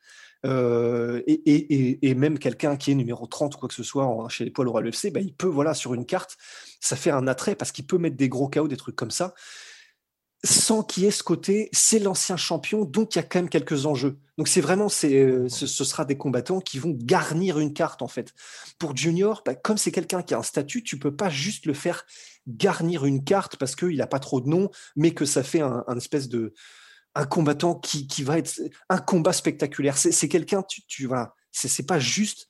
Euh, 0.44 1.22
et, 1.26 2.14
même 2.14 2.38
quelqu'un 2.38 2.76
qui 2.76 2.90
est 2.90 2.94
numéro 2.94 3.26
30 3.26 3.54
ou 3.54 3.58
quoi 3.58 3.68
que 3.68 3.74
ce 3.74 3.82
soit 3.82 4.26
chez 4.28 4.44
les 4.44 4.52
lourds 4.58 4.78
à 4.78 4.80
l'UFC, 4.80 5.12
bah, 5.12 5.20
il 5.20 5.34
peut, 5.34 5.46
voilà, 5.46 5.74
sur 5.74 5.94
une 5.94 6.06
carte, 6.06 6.36
ça 6.80 6.96
fait 6.96 7.10
un 7.10 7.26
attrait 7.26 7.54
parce 7.54 7.72
qu'il 7.72 7.86
peut 7.86 7.98
mettre 7.98 8.16
des 8.16 8.28
gros 8.28 8.48
chaos, 8.48 8.68
des 8.68 8.76
trucs 8.76 8.96
comme 8.96 9.10
ça, 9.10 9.34
sans 10.44 10.82
qu'il 10.82 11.04
y 11.04 11.06
ait 11.06 11.12
ce 11.12 11.22
côté, 11.22 11.68
c'est 11.72 12.00
l'ancien 12.00 12.36
champion, 12.36 12.84
donc 12.84 13.14
il 13.14 13.18
y 13.18 13.20
a 13.20 13.22
quand 13.22 13.38
même 13.38 13.48
quelques 13.48 13.86
enjeux. 13.86 14.18
Donc 14.38 14.48
c'est 14.48 14.60
vraiment, 14.60 14.88
c'est, 14.88 15.14
euh, 15.14 15.48
ce, 15.48 15.66
sera 15.66 16.04
des 16.04 16.16
combattants 16.16 16.60
qui 16.60 16.78
vont 16.78 16.96
garnir 16.98 17.60
une 17.60 17.72
carte 17.72 18.02
en 18.02 18.08
fait. 18.08 18.34
Pour 18.78 18.96
Junior, 18.96 19.42
bah, 19.46 19.54
comme 19.54 19.78
c'est 19.78 19.92
quelqu'un 19.92 20.22
qui 20.22 20.34
a 20.34 20.38
un 20.38 20.42
statut, 20.42 20.82
tu 20.82 20.98
peux 20.98 21.14
pas 21.14 21.30
juste 21.30 21.66
le 21.66 21.74
faire 21.74 22.04
garnir 22.48 23.04
une 23.04 23.22
carte 23.22 23.56
parce 23.56 23.76
qu'il 23.76 23.96
n'a 23.96 24.08
pas 24.08 24.18
trop 24.18 24.40
de 24.40 24.48
nom, 24.48 24.70
mais 24.96 25.12
que 25.12 25.24
ça 25.24 25.44
fait 25.44 25.60
un 25.60 25.96
espèce 25.96 26.28
de, 26.28 26.54
un 27.14 27.26
combattant 27.26 27.74
qui, 27.74 28.06
qui, 28.06 28.22
va 28.22 28.38
être 28.38 28.60
un 28.88 28.98
combat 28.98 29.32
spectaculaire. 29.32 29.96
C'est 29.98 30.28
quelqu'un, 30.28 30.62
tu, 30.62 30.82
tu 30.86 31.06
voilà, 31.06 31.34
c'est 31.50 31.86
pas 31.86 31.98
juste 31.98 32.48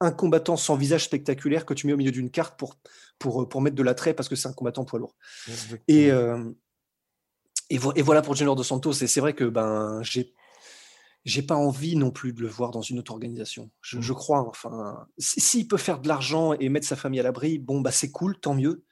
un 0.00 0.10
combattant 0.10 0.56
sans 0.56 0.76
visage 0.76 1.04
spectaculaire 1.04 1.64
que 1.64 1.74
tu 1.74 1.86
mets 1.86 1.92
au 1.92 1.96
milieu 1.96 2.10
d'une 2.10 2.30
carte 2.30 2.58
pour, 2.58 2.76
pour, 3.18 3.48
pour 3.48 3.60
mettre 3.60 3.76
de 3.76 3.82
l'attrait 3.82 4.14
parce 4.14 4.28
que 4.28 4.36
c'est 4.36 4.48
un 4.48 4.52
combattant 4.52 4.84
poids 4.84 4.98
lourd. 4.98 5.16
Et, 5.88 6.10
euh, 6.10 6.50
et, 7.70 7.78
voilà 7.78 8.22
pour 8.22 8.34
Junior 8.34 8.56
Dos 8.56 8.64
Santos. 8.64 8.92
Et 8.92 9.06
c'est 9.06 9.20
vrai 9.20 9.34
que 9.34 9.44
ben, 9.44 10.02
j'ai 10.02 10.34
j'ai 11.24 11.40
pas 11.40 11.56
envie 11.56 11.96
non 11.96 12.10
plus 12.10 12.34
de 12.34 12.42
le 12.42 12.48
voir 12.48 12.70
dans 12.70 12.82
une 12.82 12.98
autre 12.98 13.12
organisation. 13.12 13.70
Je, 13.80 13.98
je 13.98 14.12
mmh. 14.12 14.16
crois, 14.16 14.46
enfin, 14.46 15.06
s'il 15.16 15.66
peut 15.66 15.78
faire 15.78 15.98
de 15.98 16.06
l'argent 16.06 16.52
et 16.52 16.68
mettre 16.68 16.86
sa 16.86 16.96
famille 16.96 17.18
à 17.18 17.22
l'abri, 17.22 17.58
bon, 17.58 17.80
bah 17.80 17.92
c'est 17.92 18.10
cool, 18.10 18.38
tant 18.38 18.52
mieux. 18.52 18.84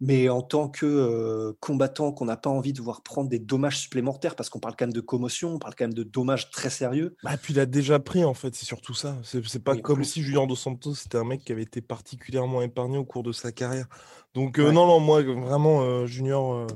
Mais 0.00 0.28
en 0.28 0.42
tant 0.42 0.68
que 0.68 0.86
euh, 0.86 1.52
combattant 1.60 2.12
qu'on 2.12 2.26
n'a 2.26 2.36
pas 2.36 2.50
envie 2.50 2.72
de 2.72 2.80
voir 2.80 3.02
prendre 3.02 3.28
des 3.28 3.40
dommages 3.40 3.78
supplémentaires, 3.78 4.36
parce 4.36 4.48
qu'on 4.48 4.60
parle 4.60 4.76
quand 4.76 4.86
même 4.86 4.92
de 4.92 5.00
commotion, 5.00 5.54
on 5.54 5.58
parle 5.58 5.74
quand 5.74 5.84
même 5.84 5.94
de 5.94 6.04
dommages 6.04 6.50
très 6.50 6.70
sérieux. 6.70 7.16
Bah, 7.24 7.36
puis 7.36 7.52
il 7.54 7.60
a 7.60 7.66
déjà 7.66 7.98
pris, 7.98 8.24
en 8.24 8.34
fait, 8.34 8.54
c'est 8.54 8.66
surtout 8.66 8.94
ça. 8.94 9.18
C'est 9.24 9.62
pas 9.62 9.74
Oui, 9.74 9.82
comme 9.82 10.04
si 10.04 10.22
Julien 10.22 10.46
Dos 10.46 10.54
Santos, 10.56 10.94
c'était 10.94 11.18
un 11.18 11.24
mec 11.24 11.44
qui 11.44 11.50
avait 11.50 11.62
été 11.62 11.80
particulièrement 11.80 12.62
épargné 12.62 12.96
au 12.96 13.04
cours 13.04 13.24
de 13.24 13.32
sa 13.32 13.50
carrière. 13.50 13.88
Donc, 14.34 14.58
euh, 14.58 14.66
Ouais. 14.66 14.72
non, 14.72 14.86
non, 14.86 15.00
moi, 15.00 15.22
vraiment, 15.22 15.82
euh, 15.82 16.06
Junior, 16.06 16.68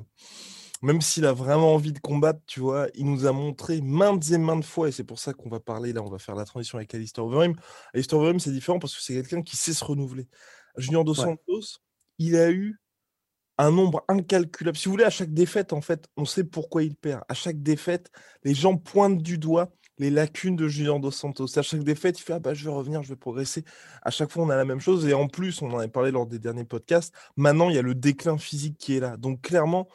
même 0.82 1.00
s'il 1.00 1.24
a 1.24 1.32
vraiment 1.32 1.74
envie 1.74 1.92
de 1.92 2.00
combattre, 2.00 2.40
tu 2.46 2.58
vois, 2.58 2.88
il 2.94 3.06
nous 3.06 3.24
a 3.26 3.30
montré 3.30 3.80
maintes 3.80 4.28
et 4.32 4.38
maintes 4.38 4.64
fois, 4.64 4.88
et 4.88 4.92
c'est 4.92 5.04
pour 5.04 5.20
ça 5.20 5.32
qu'on 5.32 5.48
va 5.48 5.60
parler, 5.60 5.92
là, 5.92 6.02
on 6.02 6.10
va 6.10 6.18
faire 6.18 6.34
la 6.34 6.44
transition 6.44 6.76
avec 6.78 6.92
Alistair 6.92 7.24
Overeem. 7.24 7.54
Alistair 7.94 8.18
Overeem, 8.18 8.40
c'est 8.40 8.50
différent 8.50 8.80
parce 8.80 8.96
que 8.96 9.00
c'est 9.00 9.14
quelqu'un 9.14 9.42
qui 9.42 9.56
sait 9.56 9.74
se 9.74 9.84
renouveler. 9.84 10.26
Junior 10.76 11.04
Dos 11.04 11.20
Ouais. 11.20 11.26
Santos, 11.26 11.78
il 12.18 12.34
a 12.36 12.50
eu 12.50 12.80
un 13.58 13.70
nombre 13.70 14.04
incalculable. 14.08 14.76
Si 14.76 14.86
vous 14.86 14.92
voulez, 14.92 15.04
à 15.04 15.10
chaque 15.10 15.32
défaite, 15.32 15.72
en 15.72 15.80
fait, 15.80 16.08
on 16.16 16.24
sait 16.24 16.44
pourquoi 16.44 16.82
il 16.82 16.94
perd. 16.96 17.22
À 17.28 17.34
chaque 17.34 17.62
défaite, 17.62 18.10
les 18.44 18.54
gens 18.54 18.76
pointent 18.76 19.22
du 19.22 19.38
doigt 19.38 19.70
les 19.98 20.10
lacunes 20.10 20.56
de 20.56 20.66
Junior 20.68 20.98
Dos 20.98 21.10
Santos. 21.10 21.58
À 21.58 21.62
chaque 21.62 21.84
défaite, 21.84 22.18
il 22.18 22.22
fait 22.22 22.32
Ah 22.32 22.38
bah 22.40 22.54
je 22.54 22.64
vais 22.64 22.70
revenir, 22.74 23.02
je 23.02 23.08
vais 23.10 23.16
progresser. 23.16 23.62
À 24.02 24.10
chaque 24.10 24.32
fois, 24.32 24.42
on 24.42 24.50
a 24.50 24.56
la 24.56 24.64
même 24.64 24.80
chose. 24.80 25.06
Et 25.06 25.14
en 25.14 25.28
plus, 25.28 25.60
on 25.62 25.70
en 25.70 25.78
avait 25.78 25.88
parlé 25.88 26.10
lors 26.10 26.26
des 26.26 26.38
derniers 26.38 26.64
podcasts. 26.64 27.14
Maintenant, 27.36 27.68
il 27.68 27.76
y 27.76 27.78
a 27.78 27.82
le 27.82 27.94
déclin 27.94 28.38
physique 28.38 28.78
qui 28.78 28.96
est 28.96 29.00
là. 29.00 29.16
Donc, 29.16 29.42
clairement, 29.42 29.86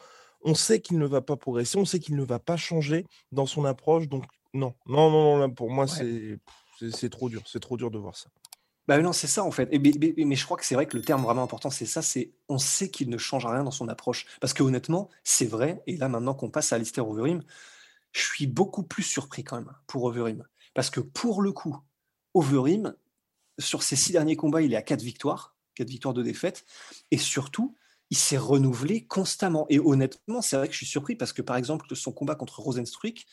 on 0.44 0.54
sait 0.54 0.80
qu'il 0.80 0.98
ne 0.98 1.06
va 1.06 1.20
pas 1.20 1.36
progresser. 1.36 1.78
On 1.78 1.84
sait 1.84 1.98
qu'il 1.98 2.14
ne 2.16 2.24
va 2.24 2.38
pas 2.38 2.56
changer 2.56 3.04
dans 3.32 3.44
son 3.46 3.64
approche. 3.64 4.08
Donc, 4.08 4.24
non, 4.54 4.72
non, 4.86 5.10
non, 5.10 5.22
non 5.34 5.38
là, 5.38 5.48
pour 5.48 5.70
moi, 5.70 5.84
Ouais. 5.84 5.90
c'est 5.90 6.38
c'est- 6.78 6.96
c'est 6.96 7.10
trop 7.10 7.28
dur. 7.28 7.42
C'est 7.44 7.58
trop 7.60 7.76
dur 7.76 7.90
de 7.90 7.98
voir 7.98 8.14
ça. 8.16 8.30
Bah 8.88 8.98
non, 8.98 9.12
c'est 9.12 9.26
ça 9.26 9.44
en 9.44 9.50
fait. 9.50 9.68
Mais 9.70 10.36
je 10.36 10.44
crois 10.46 10.56
que 10.56 10.64
c'est 10.64 10.74
vrai 10.74 10.86
que 10.86 10.96
le 10.96 11.02
terme 11.02 11.22
vraiment 11.22 11.42
important, 11.42 11.68
c'est 11.68 11.84
ça, 11.84 12.00
c'est 12.00 12.32
on 12.48 12.56
sait 12.56 12.90
qu'il 12.90 13.10
ne 13.10 13.18
change 13.18 13.44
rien 13.44 13.62
dans 13.62 13.70
son 13.70 13.86
approche. 13.88 14.26
Parce 14.40 14.54
que 14.54 14.62
honnêtement, 14.62 15.10
c'est 15.22 15.44
vrai, 15.44 15.82
et 15.86 15.98
là 15.98 16.08
maintenant 16.08 16.34
qu'on 16.34 16.48
passe 16.50 16.72
à 16.72 16.76
Alistair 16.76 17.06
Overeem, 17.06 17.42
je 18.12 18.22
suis 18.22 18.46
beaucoup 18.46 18.82
plus 18.82 19.02
surpris 19.02 19.44
quand 19.44 19.56
même 19.56 19.70
pour 19.86 20.04
Overeem. 20.04 20.42
Parce 20.72 20.88
que 20.88 21.00
pour 21.00 21.42
le 21.42 21.52
coup, 21.52 21.76
Overeem, 22.32 22.94
sur 23.58 23.82
ses 23.82 23.94
six 23.94 24.12
derniers 24.12 24.36
combats, 24.36 24.62
il 24.62 24.72
est 24.72 24.76
à 24.76 24.82
quatre 24.82 25.02
victoires, 25.02 25.54
quatre 25.74 25.90
victoires 25.90 26.14
de 26.14 26.22
défaite, 26.22 26.64
et 27.10 27.18
surtout, 27.18 27.76
il 28.08 28.16
s'est 28.16 28.38
renouvelé 28.38 29.06
constamment. 29.06 29.66
Et 29.68 29.78
honnêtement, 29.78 30.40
c'est 30.40 30.56
vrai 30.56 30.66
que 30.66 30.72
je 30.72 30.78
suis 30.78 30.86
surpris 30.86 31.14
parce 31.14 31.34
que 31.34 31.42
par 31.42 31.56
exemple, 31.56 31.94
son 31.94 32.12
combat 32.12 32.36
contre 32.36 32.60
Rosenstruik, 32.60 33.26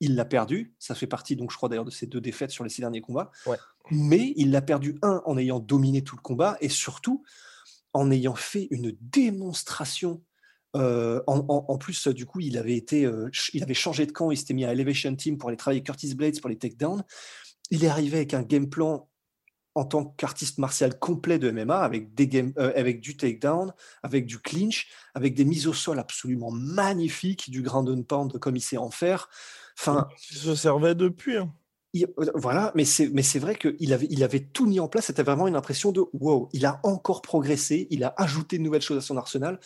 il 0.00 0.14
l'a 0.14 0.24
perdu. 0.24 0.74
Ça 0.78 0.94
fait 0.94 1.06
partie, 1.06 1.36
donc 1.36 1.52
je 1.52 1.56
crois 1.56 1.68
d'ailleurs, 1.68 1.84
de 1.84 1.90
ses 1.90 2.06
deux 2.06 2.20
défaites 2.20 2.50
sur 2.50 2.64
les 2.64 2.70
six 2.70 2.80
derniers 2.80 3.00
combats. 3.00 3.30
Ouais. 3.46 3.56
Mais 3.90 4.32
il 4.36 4.50
l'a 4.50 4.62
perdu, 4.62 4.98
un, 5.02 5.22
en 5.26 5.38
ayant 5.38 5.60
dominé 5.60 6.02
tout 6.02 6.16
le 6.16 6.22
combat, 6.22 6.56
et 6.60 6.68
surtout, 6.68 7.22
en 7.92 8.10
ayant 8.10 8.34
fait 8.34 8.68
une 8.70 8.96
démonstration. 9.00 10.22
Euh, 10.74 11.22
en, 11.26 11.78
plus, 11.78 12.08
du 12.08 12.26
coup, 12.26 12.40
il 12.40 12.58
avait, 12.58 12.76
été, 12.76 13.06
euh, 13.06 13.30
il 13.54 13.62
avait 13.62 13.74
changé 13.74 14.04
de 14.04 14.12
camp, 14.12 14.30
il 14.30 14.36
s'était 14.36 14.52
mis 14.54 14.64
à 14.64 14.72
Elevation 14.72 15.14
Team 15.14 15.38
pour 15.38 15.48
aller 15.48 15.56
travailler 15.56 15.82
Curtis 15.82 16.14
Blades 16.14 16.40
pour 16.40 16.50
les 16.50 16.58
takedowns. 16.58 17.02
Il 17.70 17.84
est 17.84 17.88
arrivé 17.88 18.18
avec 18.18 18.34
un 18.34 18.42
game 18.42 18.68
plan 18.68 19.08
en 19.74 19.84
tant 19.84 20.04
qu'artiste 20.04 20.58
martial 20.58 20.98
complet 20.98 21.38
de 21.38 21.50
MMA, 21.50 21.78
avec, 21.78 22.14
des 22.14 22.52
euh, 22.58 22.72
avec 22.74 23.00
du 23.00 23.16
takedown, 23.16 23.74
avec 24.02 24.24
du 24.24 24.38
clinch, 24.38 24.88
avec 25.14 25.34
des 25.34 25.44
mises 25.44 25.66
au 25.66 25.74
sol 25.74 25.98
absolument 25.98 26.50
magnifiques, 26.50 27.50
du 27.50 27.62
ground 27.62 27.88
and 27.90 28.02
pound 28.04 28.38
comme 28.38 28.56
il 28.56 28.62
sait 28.62 28.78
en 28.78 28.90
faire. 28.90 29.28
Enfin, 29.78 30.08
Il 30.30 30.38
se 30.38 30.54
servait 30.54 30.94
depuis. 30.94 31.36
hein. 31.36 31.52
Euh, 32.04 32.30
voilà, 32.34 32.72
mais 32.74 32.84
c'est, 32.84 33.08
mais 33.08 33.22
c'est 33.22 33.38
vrai 33.38 33.56
qu'il 33.56 33.92
avait, 33.92 34.06
il 34.10 34.22
avait 34.22 34.40
tout 34.40 34.66
mis 34.66 34.80
en 34.80 34.88
place. 34.88 35.06
C'était 35.06 35.22
vraiment 35.22 35.48
une 35.48 35.56
impression 35.56 35.92
de 35.92 36.04
wow, 36.12 36.48
il 36.52 36.66
a 36.66 36.80
encore 36.82 37.22
progressé, 37.22 37.86
il 37.90 38.04
a 38.04 38.14
ajouté 38.16 38.58
de 38.58 38.62
nouvelles 38.62 38.82
choses 38.82 38.98
à 38.98 39.00
son 39.00 39.16
arsenal. 39.16 39.58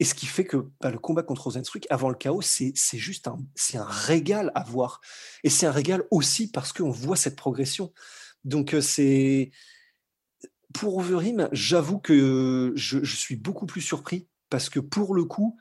Et 0.00 0.04
ce 0.04 0.14
qui 0.14 0.26
fait 0.26 0.44
que 0.44 0.68
bah, 0.80 0.90
le 0.90 0.98
combat 0.98 1.22
contre 1.22 1.44
Rosenstruik 1.44 1.86
avant 1.90 2.08
le 2.08 2.14
chaos, 2.14 2.42
c'est, 2.42 2.72
c'est 2.74 2.98
juste 2.98 3.28
un, 3.28 3.38
c'est 3.54 3.78
un 3.78 3.86
régal 3.86 4.52
à 4.54 4.62
voir. 4.62 5.00
Et 5.44 5.50
c'est 5.50 5.66
un 5.66 5.72
régal 5.72 6.04
aussi 6.10 6.50
parce 6.50 6.72
qu'on 6.72 6.90
voit 6.90 7.16
cette 7.16 7.36
progression. 7.36 7.92
Donc, 8.44 8.74
euh, 8.74 8.80
c'est. 8.80 9.50
Pour 10.74 10.96
Overeem, 10.96 11.50
j'avoue 11.52 11.98
que 11.98 12.72
je, 12.74 13.04
je 13.04 13.16
suis 13.16 13.36
beaucoup 13.36 13.66
plus 13.66 13.82
surpris 13.82 14.26
parce 14.48 14.70
que 14.70 14.80
pour 14.80 15.14
le 15.14 15.24
coup, 15.24 15.58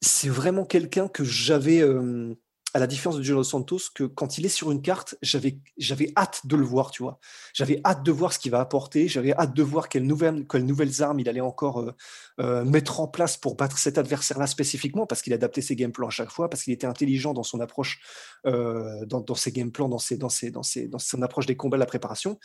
c'est 0.00 0.28
vraiment 0.28 0.64
quelqu'un 0.64 1.08
que 1.08 1.24
j'avais, 1.24 1.80
euh, 1.80 2.34
à 2.74 2.78
la 2.78 2.86
différence 2.86 3.16
de 3.16 3.22
Dos 3.22 3.44
Santos, 3.44 3.78
que 3.94 4.04
quand 4.04 4.36
il 4.36 4.44
est 4.44 4.50
sur 4.50 4.70
une 4.70 4.82
carte, 4.82 5.16
j'avais, 5.22 5.58
j'avais 5.78 6.12
hâte 6.16 6.46
de 6.46 6.54
le 6.54 6.64
voir, 6.64 6.90
tu 6.90 7.02
vois. 7.02 7.18
J'avais 7.54 7.80
hâte 7.84 8.02
de 8.02 8.12
voir 8.12 8.32
ce 8.32 8.38
qu'il 8.38 8.50
va 8.50 8.60
apporter, 8.60 9.08
j'avais 9.08 9.32
hâte 9.32 9.54
de 9.54 9.62
voir 9.62 9.88
quelles 9.88 10.06
nouvelles, 10.06 10.46
quelles 10.46 10.66
nouvelles 10.66 11.02
armes 11.02 11.18
il 11.18 11.28
allait 11.30 11.40
encore 11.40 11.80
euh, 11.80 11.92
euh, 12.40 12.64
mettre 12.64 13.00
en 13.00 13.08
place 13.08 13.38
pour 13.38 13.56
battre 13.56 13.78
cet 13.78 13.96
adversaire-là 13.96 14.46
spécifiquement, 14.46 15.06
parce 15.06 15.22
qu'il 15.22 15.32
adaptait 15.32 15.62
ses 15.62 15.76
game 15.76 15.92
plans 15.92 16.08
à 16.08 16.10
chaque 16.10 16.30
fois, 16.30 16.50
parce 16.50 16.62
qu'il 16.62 16.74
était 16.74 16.86
intelligent 16.86 17.32
dans 17.32 17.42
son 17.42 17.60
approche, 17.60 18.00
euh, 18.46 19.04
dans, 19.06 19.20
dans 19.20 19.34
ses 19.34 19.50
game 19.50 19.72
plans, 19.72 19.88
dans, 19.88 19.98
ses, 19.98 20.18
dans, 20.18 20.28
ses, 20.28 20.50
dans, 20.50 20.62
ses, 20.62 20.88
dans 20.88 20.98
son 20.98 21.22
approche 21.22 21.46
des 21.46 21.56
combats, 21.56 21.78
de 21.78 21.80
la 21.80 21.86
préparation. 21.86 22.38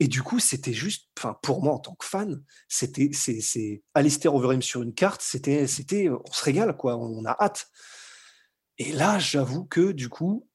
Et 0.00 0.08
du 0.08 0.22
coup, 0.22 0.40
c'était 0.40 0.72
juste, 0.72 1.08
enfin, 1.18 1.36
pour 1.42 1.62
moi 1.62 1.74
en 1.74 1.78
tant 1.78 1.94
que 1.94 2.06
fan, 2.06 2.42
c'était, 2.68 3.10
c'est, 3.12 3.40
c'est 3.40 3.82
Alistair 3.94 4.34
Overeem 4.34 4.62
sur 4.62 4.82
une 4.82 4.94
carte, 4.94 5.20
c'était, 5.22 5.66
c'était, 5.66 6.08
on 6.08 6.32
se 6.32 6.42
régale, 6.42 6.76
quoi, 6.76 6.96
on 6.96 7.24
a 7.26 7.36
hâte. 7.38 7.66
Et 8.78 8.92
là, 8.92 9.18
j'avoue 9.18 9.64
que 9.64 9.92
du 9.92 10.08
coup, 10.08 10.46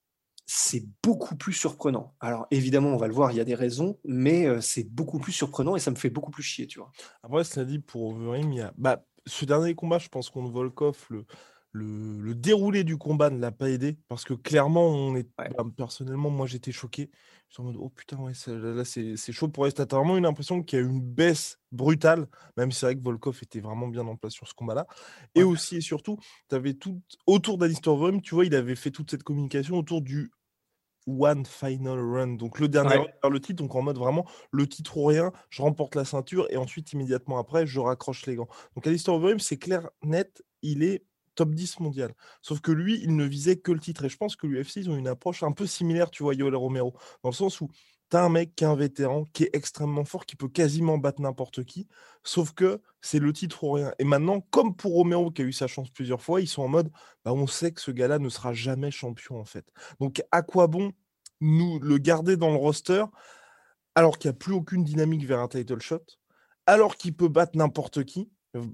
c'est 0.45 0.83
beaucoup 1.03 1.35
plus 1.35 1.53
surprenant. 1.53 2.15
Alors 2.19 2.47
évidemment, 2.51 2.89
on 2.89 2.97
va 2.97 3.07
le 3.07 3.13
voir, 3.13 3.31
il 3.31 3.37
y 3.37 3.39
a 3.39 3.45
des 3.45 3.55
raisons, 3.55 3.99
mais 4.03 4.47
euh, 4.47 4.61
c'est 4.61 4.83
beaucoup 4.83 5.19
plus 5.19 5.31
surprenant 5.31 5.75
et 5.75 5.79
ça 5.79 5.91
me 5.91 5.95
fait 5.95 6.09
beaucoup 6.09 6.31
plus 6.31 6.43
chier, 6.43 6.65
tu 6.65 6.79
vois. 6.79 6.91
Après, 7.23 7.43
cela 7.43 7.65
dit, 7.65 7.79
pour 7.79 8.07
Overeem, 8.07 8.71
bah, 8.77 9.05
ce 9.27 9.45
dernier 9.45 9.75
combat, 9.75 9.99
je 9.99 10.09
pense 10.09 10.29
contre 10.29 10.51
Volkov, 10.51 11.05
le, 11.09 11.25
le, 11.71 12.19
le 12.19 12.35
déroulé 12.35 12.83
du 12.83 12.97
combat 12.97 13.29
ne 13.29 13.39
l'a 13.39 13.51
pas 13.51 13.69
aidé 13.69 13.97
parce 14.07 14.23
que 14.23 14.33
clairement, 14.33 14.87
on 14.87 15.15
est... 15.15 15.29
Ouais. 15.37 15.49
bah, 15.57 15.63
personnellement, 15.75 16.29
moi 16.29 16.47
j'étais 16.47 16.71
choqué. 16.71 17.11
J'étais 17.49 17.61
en 17.61 17.65
mode, 17.65 17.77
oh 17.79 17.89
putain, 17.89 18.17
ouais, 18.17 18.33
ça- 18.33 18.53
là, 18.53 18.73
là, 18.73 18.85
c'est 18.85 19.15
chaud 19.31 19.47
pour 19.49 19.63
rester. 19.65 19.85
T'as 19.85 19.97
vraiment 19.97 20.17
eu 20.17 20.21
l'impression 20.21 20.63
qu'il 20.63 20.79
y 20.79 20.81
a 20.81 20.85
une 20.85 21.01
baisse 21.01 21.59
brutale, 21.71 22.27
même 22.57 22.71
si 22.71 22.79
c'est 22.79 22.85
vrai 22.87 22.95
que 22.95 23.01
Volkov 23.03 23.39
était 23.43 23.59
vraiment 23.59 23.87
bien 23.87 24.05
en 24.07 24.15
place 24.15 24.33
sur 24.33 24.47
ce 24.47 24.53
combat-là. 24.53 24.87
Et 25.35 25.43
aussi 25.43 25.77
et 25.77 25.81
surtout, 25.81 26.17
tu 26.49 26.55
avais 26.55 26.73
tout 26.73 27.01
autour 27.27 27.57
d'Alistair 27.57 27.93
Overeem, 27.93 28.21
tu 28.21 28.35
vois, 28.35 28.45
il 28.45 28.55
avait 28.55 28.75
fait 28.75 28.91
toute 28.91 29.11
cette 29.11 29.23
communication 29.23 29.77
autour 29.77 30.01
du 30.01 30.31
One 31.07 31.45
Final 31.45 31.99
Run, 31.99 32.35
donc 32.35 32.59
le 32.59 32.67
dernier 32.67 32.97
Ouais. 32.99 33.13
vers 33.23 33.31
le 33.31 33.39
titre, 33.39 33.63
donc 33.63 33.73
en 33.75 33.81
mode 33.81 33.97
vraiment 33.97 34.27
le 34.51 34.67
titre 34.67 34.97
ou 34.97 35.05
rien, 35.05 35.31
je 35.49 35.61
remporte 35.61 35.95
la 35.95 36.05
ceinture 36.05 36.45
et 36.51 36.57
ensuite 36.57 36.91
immédiatement 36.93 37.39
après, 37.39 37.65
je 37.65 37.79
raccroche 37.79 38.25
les 38.27 38.35
gants. 38.35 38.47
Donc 38.75 38.85
Alistair 38.85 39.15
Overeem, 39.15 39.39
c'est 39.39 39.57
clair, 39.57 39.89
net, 40.03 40.43
il 40.61 40.83
est 40.83 41.05
top 41.39 41.55
10 41.55 41.79
mondial. 41.79 42.13
Sauf 42.41 42.59
que 42.59 42.73
lui, 42.73 42.99
il 43.01 43.15
ne 43.15 43.23
visait 43.23 43.55
que 43.55 43.71
le 43.71 43.79
titre. 43.79 44.03
Et 44.03 44.09
je 44.09 44.17
pense 44.17 44.35
que 44.35 44.45
l'UFC, 44.45 44.75
ils 44.75 44.89
ont 44.89 44.97
une 44.97 45.07
approche 45.07 45.41
un 45.41 45.53
peu 45.53 45.65
similaire, 45.65 46.11
tu 46.11 46.21
vois, 46.21 46.33
Yoel 46.33 46.53
Romero, 46.53 46.93
dans 47.23 47.29
le 47.29 47.35
sens 47.35 47.61
où 47.61 47.69
tu 48.09 48.17
as 48.17 48.23
un 48.25 48.27
mec 48.27 48.55
qui 48.55 48.65
est 48.65 48.67
un 48.67 48.75
vétéran, 48.75 49.23
qui 49.31 49.43
est 49.45 49.49
extrêmement 49.53 50.03
fort, 50.03 50.25
qui 50.25 50.35
peut 50.35 50.49
quasiment 50.49 50.97
battre 50.97 51.21
n'importe 51.21 51.63
qui, 51.63 51.87
sauf 52.25 52.51
que 52.51 52.81
c'est 52.99 53.19
le 53.19 53.31
titre 53.31 53.63
ou 53.63 53.71
rien. 53.71 53.93
Et 53.99 54.03
maintenant, 54.03 54.41
comme 54.51 54.75
pour 54.75 54.91
Romero, 54.95 55.31
qui 55.31 55.43
a 55.43 55.45
eu 55.45 55.53
sa 55.53 55.67
chance 55.67 55.89
plusieurs 55.91 56.21
fois, 56.21 56.41
ils 56.41 56.47
sont 56.47 56.63
en 56.63 56.67
mode, 56.67 56.91
bah, 57.23 57.31
on 57.31 57.47
sait 57.47 57.71
que 57.71 57.79
ce 57.79 57.91
gars-là 57.91 58.19
ne 58.19 58.27
sera 58.27 58.51
jamais 58.51 58.91
champion, 58.91 59.39
en 59.39 59.45
fait. 59.45 59.65
Donc, 60.01 60.21
à 60.33 60.41
quoi 60.41 60.67
bon 60.67 60.91
nous 61.39 61.79
le 61.79 61.99
garder 61.99 62.35
dans 62.35 62.49
le 62.49 62.57
roster 62.57 63.05
alors 63.95 64.17
qu'il 64.17 64.29
n'y 64.29 64.35
a 64.35 64.39
plus 64.39 64.53
aucune 64.53 64.83
dynamique 64.83 65.25
vers 65.25 65.39
un 65.39 65.47
title 65.47 65.79
shot, 65.79 66.03
alors 66.65 66.97
qu'il 66.97 67.15
peut 67.15 67.29
battre 67.29 67.57
n'importe 67.57 68.03
qui, 68.03 68.29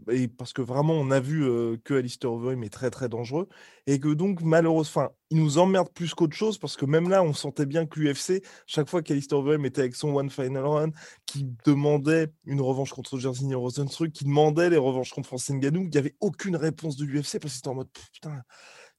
et 0.09 0.27
parce 0.27 0.53
que 0.53 0.61
vraiment 0.61 0.93
on 0.93 1.11
a 1.11 1.19
vu 1.19 1.43
que 1.83 1.93
Alistair 1.95 2.31
Overeem 2.31 2.63
est 2.63 2.69
très 2.69 2.89
très 2.89 3.09
dangereux, 3.09 3.49
et 3.87 3.99
que 3.99 4.07
donc 4.13 4.41
malheureusement, 4.41 5.09
il 5.29 5.37
nous 5.37 5.57
emmerde 5.57 5.89
plus 5.93 6.13
qu'autre 6.13 6.35
chose, 6.35 6.57
parce 6.57 6.77
que 6.77 6.85
même 6.85 7.09
là 7.09 7.23
on 7.23 7.33
sentait 7.33 7.65
bien 7.65 7.85
que 7.85 7.99
l'UFC, 7.99 8.41
chaque 8.67 8.89
fois 8.89 9.01
qu'Alistair 9.01 9.39
Overeem 9.39 9.65
était 9.65 9.81
avec 9.81 9.95
son 9.95 10.15
One 10.15 10.29
Final 10.29 10.65
Run, 10.65 10.89
qui 11.25 11.47
demandait 11.65 12.31
une 12.45 12.61
revanche 12.61 12.93
contre 12.93 13.17
Jerzy 13.17 13.53
Rosenstruck, 13.53 14.11
qui 14.11 14.23
demandait 14.23 14.69
les 14.69 14.77
revanches 14.77 15.11
contre 15.11 15.27
Francis 15.27 15.55
Ngannou, 15.55 15.83
il 15.83 15.89
n'y 15.89 15.97
avait 15.97 16.15
aucune 16.21 16.55
réponse 16.55 16.95
de 16.95 17.05
l'UFC, 17.05 17.39
parce 17.39 17.53
que 17.53 17.57
c'était 17.57 17.67
en 17.67 17.75
mode 17.75 17.89
putain, 18.13 18.43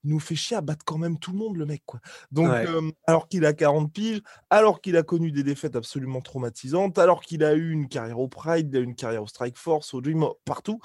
il 0.06 0.10
nous 0.10 0.20
fait 0.20 0.36
chier 0.36 0.56
à 0.56 0.60
battre 0.60 0.84
quand 0.84 0.98
même 0.98 1.18
tout 1.18 1.32
le 1.32 1.38
monde, 1.38 1.56
le 1.56 1.66
mec, 1.66 1.82
quoi. 1.84 2.00
Donc, 2.30 2.48
Ouais. 2.48 2.64
euh, 2.64 2.90
alors 3.06 3.28
qu'il 3.28 3.44
a 3.44 3.52
40 3.52 3.92
piges, 3.92 4.22
alors 4.50 4.80
qu'il 4.80 4.96
a 4.96 5.02
connu 5.02 5.32
des 5.32 5.42
défaites 5.42 5.74
absolument 5.76 6.20
traumatisantes, 6.20 6.96
alors 6.98 7.22
qu'il 7.22 7.42
a 7.42 7.54
eu 7.54 7.72
une 7.72 7.88
carrière 7.88 8.20
au 8.20 8.28
Pride, 8.28 8.68
il 8.70 8.76
a 8.76 8.80
eu 8.80 8.84
une 8.84 8.94
carrière 8.94 9.24
au 9.24 9.26
Strike 9.26 9.58
Force, 9.58 9.92
au 9.94 10.00
Dream, 10.00 10.24
partout, 10.44 10.78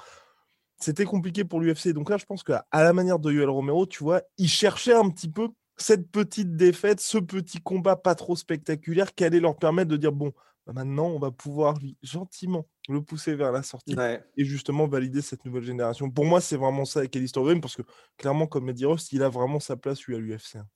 c'était 0.80 1.04
compliqué 1.04 1.44
pour 1.44 1.60
l'UFC. 1.60 1.92
Donc 1.92 2.10
là, 2.10 2.16
je 2.18 2.24
pense 2.24 2.42
qu'à 2.42 2.66
à 2.72 2.82
la 2.82 2.92
manière 2.92 3.18
de 3.20 3.30
Yoel 3.32 3.48
Romero, 3.48 3.86
tu 3.86 4.02
vois, 4.02 4.22
il 4.38 4.48
cherchait 4.48 4.94
un 4.94 5.08
petit 5.10 5.30
peu 5.30 5.48
cette 5.76 6.10
petite 6.10 6.56
défaite, 6.56 7.00
ce 7.00 7.18
petit 7.18 7.60
combat 7.60 7.96
pas 7.96 8.14
trop 8.14 8.36
spectaculaire 8.36 9.14
qui 9.14 9.24
allait 9.24 9.40
leur 9.40 9.56
permettre 9.56 9.90
de 9.90 9.96
dire 9.96 10.12
bon, 10.12 10.32
bah 10.66 10.72
maintenant, 10.74 11.06
on 11.06 11.18
va 11.18 11.30
pouvoir 11.30 11.78
lui, 11.78 11.96
gentiment 12.02 12.66
le 12.88 13.02
pousser 13.02 13.34
vers 13.34 13.52
la 13.52 13.62
sortie 13.62 13.94
Ouais. 13.94 14.22
et 14.36 14.44
justement 14.44 14.86
valider 14.88 15.22
cette 15.22 15.44
nouvelle 15.44 15.64
génération. 15.64 16.10
Pour 16.10 16.24
moi, 16.24 16.40
c'est 16.40 16.56
vraiment 16.56 16.84
ça 16.84 17.00
avec 17.00 17.14
Alistair 17.16 17.42
Overeem 17.42 17.60
parce 17.60 17.76
que 17.76 17.82
clairement, 18.16 18.46
comme 18.46 18.72
Ross, 18.82 19.12
il 19.12 19.22
a 19.22 19.28
vraiment 19.28 19.60
sa 19.60 19.76
place 19.76 20.02
lui 20.04 20.16
à 20.16 20.18
l'UFC. 20.18 20.56
hein. 20.56 20.66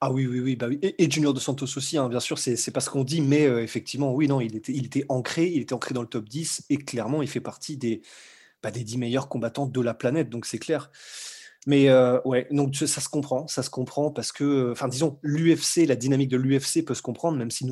Ah 0.00 0.12
oui, 0.12 0.26
oui, 0.26 0.40
oui, 0.40 0.56
bah 0.56 0.66
oui. 0.68 0.78
Et, 0.82 1.02
et 1.02 1.10
Junior 1.10 1.34
Dos 1.34 1.40
Santos 1.40 1.66
aussi, 1.76 1.98
hein, 1.98 2.08
bien 2.08 2.20
sûr, 2.20 2.38
c'est 2.38 2.70
pas 2.70 2.80
ce 2.80 2.88
qu'on 2.90 3.02
dit, 3.04 3.20
mais 3.20 3.46
euh, 3.46 3.62
effectivement, 3.62 4.14
oui, 4.14 4.28
non, 4.28 4.40
il 4.40 4.54
était, 4.56 4.72
il 4.72 4.86
était 4.86 5.04
ancré, 5.08 5.46
il 5.48 5.62
était 5.62 5.74
ancré 5.74 5.92
dans 5.92 6.02
le 6.02 6.08
top 6.08 6.28
10, 6.28 6.64
et 6.70 6.76
clairement, 6.76 7.20
il 7.20 7.28
fait 7.28 7.40
partie 7.40 7.76
des, 7.76 8.00
bah, 8.62 8.70
des 8.70 8.84
10 8.84 8.98
meilleurs 8.98 9.28
combattants 9.28 9.66
de 9.66 9.80
la 9.80 9.94
planète, 9.94 10.28
donc 10.30 10.46
c'est 10.46 10.58
clair. 10.58 10.90
Mais 11.66 11.88
euh, 11.90 12.20
ouais, 12.24 12.46
donc 12.52 12.76
ça 12.76 13.00
se 13.00 13.08
comprend, 13.08 13.48
ça 13.48 13.62
se 13.64 13.70
comprend 13.70 14.12
parce 14.12 14.32
que, 14.32 14.70
enfin, 14.72 14.88
disons, 14.88 15.18
l'UFC, 15.22 15.86
la 15.86 15.96
dynamique 15.96 16.28
de 16.30 16.36
l'UFC 16.36 16.84
peut 16.84 16.94
se 16.94 17.02
comprendre, 17.02 17.38
même 17.38 17.50
si 17.50 17.64
nous. 17.66 17.71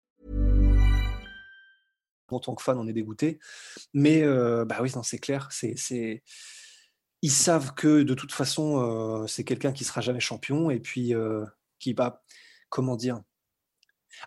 en 2.35 2.39
tant 2.39 2.55
que 2.55 2.63
fan, 2.63 2.77
on 2.77 2.87
est 2.87 2.93
dégoûté. 2.93 3.39
Mais 3.93 4.23
euh, 4.23 4.65
bah 4.65 4.77
oui, 4.81 4.91
non, 4.95 5.03
c'est 5.03 5.19
clair. 5.19 5.49
C'est. 5.51 6.23
Ils 7.23 7.31
savent 7.31 7.73
que 7.75 8.01
de 8.01 8.13
toute 8.15 8.31
façon, 8.31 8.79
euh, 8.81 9.27
c'est 9.27 9.43
quelqu'un 9.43 9.71
qui 9.71 9.83
sera 9.83 10.01
jamais 10.01 10.19
champion 10.19 10.71
et 10.71 10.79
puis 10.79 11.13
euh, 11.13 11.45
qui 11.79 11.93
va, 11.93 12.23
comment 12.69 12.95
dire. 12.95 13.21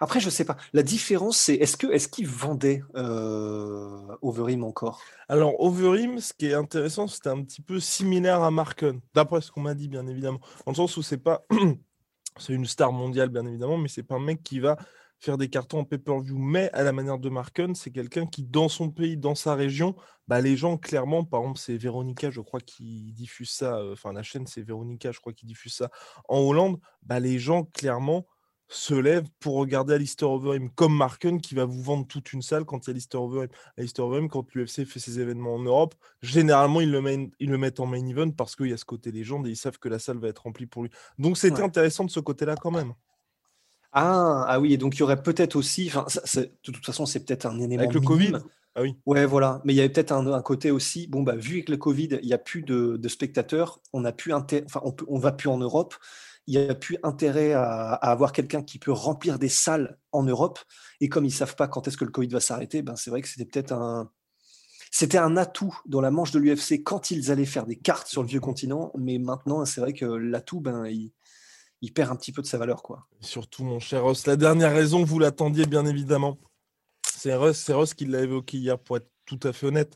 Après, 0.00 0.20
je 0.20 0.30
sais 0.30 0.44
pas. 0.44 0.56
La 0.72 0.82
différence, 0.82 1.36
c'est 1.36 1.54
est-ce 1.54 1.76
que 1.76 1.88
est-ce 1.88 2.08
qu'ils 2.08 2.28
vendaient 2.28 2.82
Overeem 2.94 4.64
encore? 4.64 5.02
Alors, 5.28 5.60
Overeem, 5.60 6.20
ce 6.20 6.32
qui 6.32 6.46
est 6.46 6.54
intéressant, 6.54 7.06
c'était 7.06 7.28
un 7.28 7.42
petit 7.42 7.60
peu 7.60 7.80
similaire 7.80 8.42
à 8.42 8.50
Marken, 8.50 9.00
d'après 9.12 9.40
ce 9.40 9.50
qu'on 9.50 9.60
m'a 9.60 9.74
dit, 9.74 9.88
bien 9.88 10.06
évidemment. 10.06 10.40
Dans 10.64 10.72
le 10.72 10.76
sens 10.76 10.96
où 10.96 11.02
c'est 11.02 11.18
pas. 11.18 11.44
c'est 12.38 12.52
une 12.52 12.66
star 12.66 12.92
mondiale, 12.92 13.28
bien 13.28 13.46
évidemment, 13.46 13.76
mais 13.76 13.88
c'est 13.88 14.02
pas 14.02 14.16
un 14.16 14.20
mec 14.20 14.42
qui 14.42 14.60
va 14.60 14.76
faire 15.24 15.38
des 15.38 15.48
cartons 15.48 15.80
en 15.80 15.84
pay-per-view. 15.84 16.36
Mais 16.38 16.70
à 16.72 16.82
la 16.82 16.92
manière 16.92 17.18
de 17.18 17.28
Marken, 17.28 17.74
c'est 17.74 17.90
quelqu'un 17.90 18.26
qui, 18.26 18.42
dans 18.44 18.68
son 18.68 18.90
pays, 18.90 19.16
dans 19.16 19.34
sa 19.34 19.54
région, 19.54 19.96
bah, 20.28 20.40
les 20.40 20.56
gens, 20.56 20.76
clairement, 20.78 21.24
par 21.24 21.40
exemple, 21.40 21.58
c'est 21.58 21.76
Véronica, 21.76 22.30
je 22.30 22.40
crois, 22.40 22.60
qui 22.60 23.12
diffuse 23.12 23.50
ça. 23.50 23.78
euh, 23.78 23.92
Enfin, 23.94 24.12
la 24.12 24.22
chaîne, 24.22 24.46
c'est 24.46 24.62
Véronica, 24.62 25.12
je 25.12 25.20
crois, 25.20 25.32
qui 25.32 25.46
diffuse 25.46 25.74
ça 25.74 25.90
en 26.28 26.38
Hollande. 26.40 26.78
Bah, 27.02 27.20
les 27.20 27.38
gens, 27.38 27.64
clairement, 27.64 28.26
se 28.68 28.94
lèvent 28.94 29.28
pour 29.40 29.56
regarder 29.56 29.92
Alistair 29.94 30.30
Overeem, 30.30 30.70
comme 30.70 30.96
Marken 30.96 31.40
qui 31.40 31.54
va 31.54 31.64
vous 31.66 31.82
vendre 31.82 32.06
toute 32.06 32.32
une 32.32 32.40
salle 32.40 32.64
quand 32.64 32.86
il 32.86 32.88
y 32.88 32.90
a 32.90 32.94
Alistair 32.94 33.22
Overeem. 33.22 33.48
Alistair 33.76 34.06
Overeem, 34.06 34.28
quand 34.28 34.54
l'UFC 34.54 34.84
fait 34.86 35.00
ses 35.00 35.20
événements 35.20 35.54
en 35.54 35.62
Europe, 35.62 35.94
généralement, 36.22 36.80
ils 36.80 36.90
le, 36.90 37.00
main- 37.02 37.28
ils 37.38 37.50
le 37.50 37.58
mettent 37.58 37.80
en 37.80 37.86
main 37.86 38.04
event 38.06 38.30
parce 38.30 38.56
qu'il 38.56 38.68
y 38.68 38.72
a 38.72 38.76
ce 38.78 38.86
côté 38.86 39.12
légende 39.12 39.46
et 39.46 39.50
ils 39.50 39.56
savent 39.56 39.78
que 39.78 39.88
la 39.90 39.98
salle 39.98 40.18
va 40.18 40.28
être 40.28 40.42
remplie 40.44 40.66
pour 40.66 40.82
lui. 40.82 40.90
Donc, 41.18 41.36
c'était 41.36 41.58
Ouais. 41.58 41.64
intéressant 41.64 42.04
de 42.04 42.10
ce 42.10 42.20
côté-là 42.20 42.56
quand 42.56 42.70
même. 42.70 42.94
Ah, 43.94 44.44
ah 44.48 44.60
oui, 44.60 44.72
et 44.74 44.76
donc 44.76 44.96
il 44.96 45.00
y 45.00 45.02
aurait 45.02 45.22
peut-être 45.22 45.56
aussi. 45.56 45.86
Enfin, 45.88 46.04
ça- 46.08 46.42
de 46.42 46.50
toute 46.62 46.84
façon, 46.84 47.06
c'est 47.06 47.24
peut-être 47.24 47.46
un 47.46 47.58
élément. 47.60 47.82
Avec 47.82 47.94
le 47.94 48.00
minime. 48.00 48.32
Covid 48.32 48.44
Ah 48.74 48.82
oui. 48.82 48.96
Ouais, 49.06 49.24
voilà. 49.24 49.60
Mais 49.64 49.72
il 49.72 49.76
y 49.76 49.80
avait 49.80 49.88
peut-être 49.88 50.12
un, 50.12 50.26
un 50.32 50.42
côté 50.42 50.70
aussi. 50.70 51.06
Bon, 51.06 51.22
bah, 51.22 51.36
vu 51.36 51.62
que 51.64 51.70
le 51.70 51.76
Covid, 51.78 52.18
il 52.22 52.26
n'y 52.26 52.32
a 52.32 52.38
plus 52.38 52.62
de, 52.62 52.96
de 52.96 53.08
spectateurs, 53.08 53.80
on 53.92 54.04
a 54.04 54.12
plus 54.12 54.32
enfin, 54.32 54.80
on, 54.84 54.92
peut- 54.92 55.06
on 55.08 55.18
va 55.18 55.32
plus 55.32 55.48
en 55.48 55.58
Europe. 55.58 55.94
Il 56.46 56.58
n'y 56.58 56.68
a 56.68 56.74
plus 56.74 56.98
intérêt 57.02 57.52
à, 57.52 57.92
à 57.94 58.10
avoir 58.10 58.32
quelqu'un 58.32 58.62
qui 58.62 58.78
peut 58.78 58.92
remplir 58.92 59.38
des 59.38 59.48
salles 59.48 59.96
en 60.12 60.24
Europe. 60.24 60.58
Et 61.00 61.08
comme 61.08 61.24
ils 61.24 61.30
savent 61.32 61.56
pas 61.56 61.68
quand 61.68 61.88
est-ce 61.88 61.96
que 61.96 62.04
le 62.04 62.10
Covid 62.10 62.28
va 62.28 62.40
s'arrêter, 62.40 62.82
ben 62.82 62.96
c'est 62.96 63.10
vrai 63.10 63.22
que 63.22 63.28
c'était 63.28 63.46
peut-être 63.46 63.72
un, 63.72 64.10
c'était 64.90 65.18
un 65.18 65.36
atout 65.36 65.76
dans 65.86 66.00
la 66.00 66.10
manche 66.10 66.30
de 66.32 66.38
l'UFC 66.38 66.82
quand 66.84 67.10
ils 67.10 67.30
allaient 67.30 67.44
faire 67.46 67.66
des 67.66 67.76
cartes 67.76 68.08
sur 68.08 68.22
le 68.22 68.28
vieux 68.28 68.40
continent. 68.40 68.92
Mais 68.98 69.18
maintenant, 69.18 69.64
c'est 69.64 69.80
vrai 69.80 69.92
que 69.92 70.04
l'atout, 70.04 70.60
ben, 70.60 70.86
il, 70.86 71.12
il 71.84 71.92
perd 71.92 72.10
un 72.10 72.16
petit 72.16 72.32
peu 72.32 72.40
de 72.40 72.46
sa 72.46 72.56
valeur, 72.56 72.82
quoi. 72.82 73.06
Et 73.20 73.26
surtout, 73.26 73.62
mon 73.62 73.78
cher 73.78 74.02
Ross, 74.02 74.26
la 74.26 74.36
dernière 74.36 74.72
raison, 74.72 75.04
vous 75.04 75.18
l'attendiez 75.18 75.66
bien 75.66 75.84
évidemment. 75.84 76.38
C'est 77.06 77.34
Russ, 77.34 77.70
Russ 77.70 77.92
qui 77.92 78.06
l'a 78.06 78.22
évoqué 78.22 78.56
hier, 78.56 78.78
pour 78.78 78.96
être 78.96 79.10
tout 79.26 79.38
à 79.42 79.52
fait 79.52 79.66
honnête. 79.66 79.94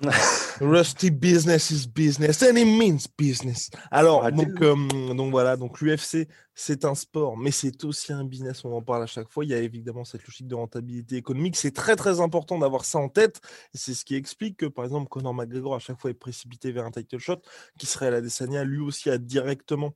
Rusty 0.60 1.10
business 1.10 1.70
is 1.70 1.86
business 1.86 2.42
and 2.42 2.56
it 2.56 2.66
means 2.66 3.06
business. 3.16 3.70
Alors, 3.92 4.24
Ouais, 4.24 4.32
donc, 4.32 4.60
euh, 4.60 5.14
donc 5.14 5.30
voilà, 5.30 5.56
donc 5.56 5.80
l'UFC, 5.80 6.26
c'est 6.56 6.84
un 6.84 6.96
sport, 6.96 7.36
mais 7.36 7.52
c'est 7.52 7.84
aussi 7.84 8.12
un 8.12 8.24
business, 8.24 8.64
on 8.64 8.72
en 8.72 8.82
parle 8.82 9.04
à 9.04 9.06
chaque 9.06 9.30
fois. 9.30 9.44
Il 9.44 9.52
y 9.52 9.54
a 9.54 9.58
évidemment 9.58 10.04
cette 10.04 10.26
logique 10.26 10.48
de 10.48 10.56
rentabilité 10.56 11.14
économique. 11.14 11.54
C'est 11.56 11.70
très 11.70 11.94
très 11.94 12.18
important 12.18 12.58
d'avoir 12.58 12.84
ça 12.84 12.98
en 12.98 13.08
tête. 13.08 13.40
C'est 13.74 13.94
ce 13.94 14.04
qui 14.04 14.16
explique 14.16 14.56
que, 14.56 14.66
par 14.66 14.84
exemple, 14.84 15.08
Conor 15.08 15.34
McGregor, 15.34 15.76
à 15.76 15.78
chaque 15.78 16.00
fois, 16.00 16.10
est 16.10 16.14
précipité 16.14 16.72
vers 16.72 16.84
un 16.84 16.90
title 16.90 17.18
shot, 17.18 17.40
qui 17.78 17.86
serait 17.86 18.08
à 18.08 18.10
la 18.10 18.20
Desania, 18.20 18.64
lui 18.64 18.80
aussi 18.80 19.08
a 19.08 19.18
directement 19.18 19.94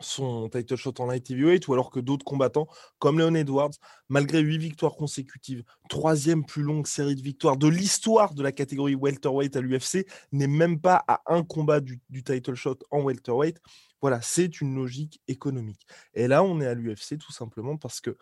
son 0.00 0.48
title 0.48 0.76
shot 0.76 0.94
en 0.98 1.06
light 1.06 1.30
heavyweight, 1.30 1.66
ou 1.68 1.72
alors 1.72 1.90
que 1.90 2.00
d'autres 2.00 2.24
combattants, 2.24 2.66
comme 2.98 3.18
Leon 3.18 3.34
Edwards, 3.34 3.72
malgré 4.08 4.40
huit 4.40 4.58
victoires 4.58 4.94
consécutives, 4.94 5.62
troisième 5.88 6.44
plus 6.44 6.62
longue 6.62 6.86
série 6.86 7.14
de 7.14 7.22
victoires 7.22 7.56
de 7.56 7.68
l'histoire 7.68 8.34
de 8.34 8.42
la 8.42 8.52
catégorie 8.52 8.94
welterweight 8.94 9.56
à 9.56 9.60
l'UFC, 9.60 10.06
n'est 10.32 10.46
même 10.46 10.80
pas 10.80 11.04
à 11.08 11.22
un 11.26 11.42
combat 11.42 11.80
du, 11.80 12.00
title 12.24 12.54
shot 12.54 12.78
en 12.90 13.02
welterweight. 13.02 13.60
Voilà, 14.00 14.20
c'est 14.20 14.60
une 14.60 14.74
logique 14.74 15.20
économique. 15.28 15.86
Et 16.14 16.26
là, 16.26 16.42
on 16.42 16.60
est 16.60 16.66
à 16.66 16.74
l'UFC 16.74 17.18
tout 17.18 17.32
simplement 17.32 17.76
parce 17.76 18.00
que 18.00 18.16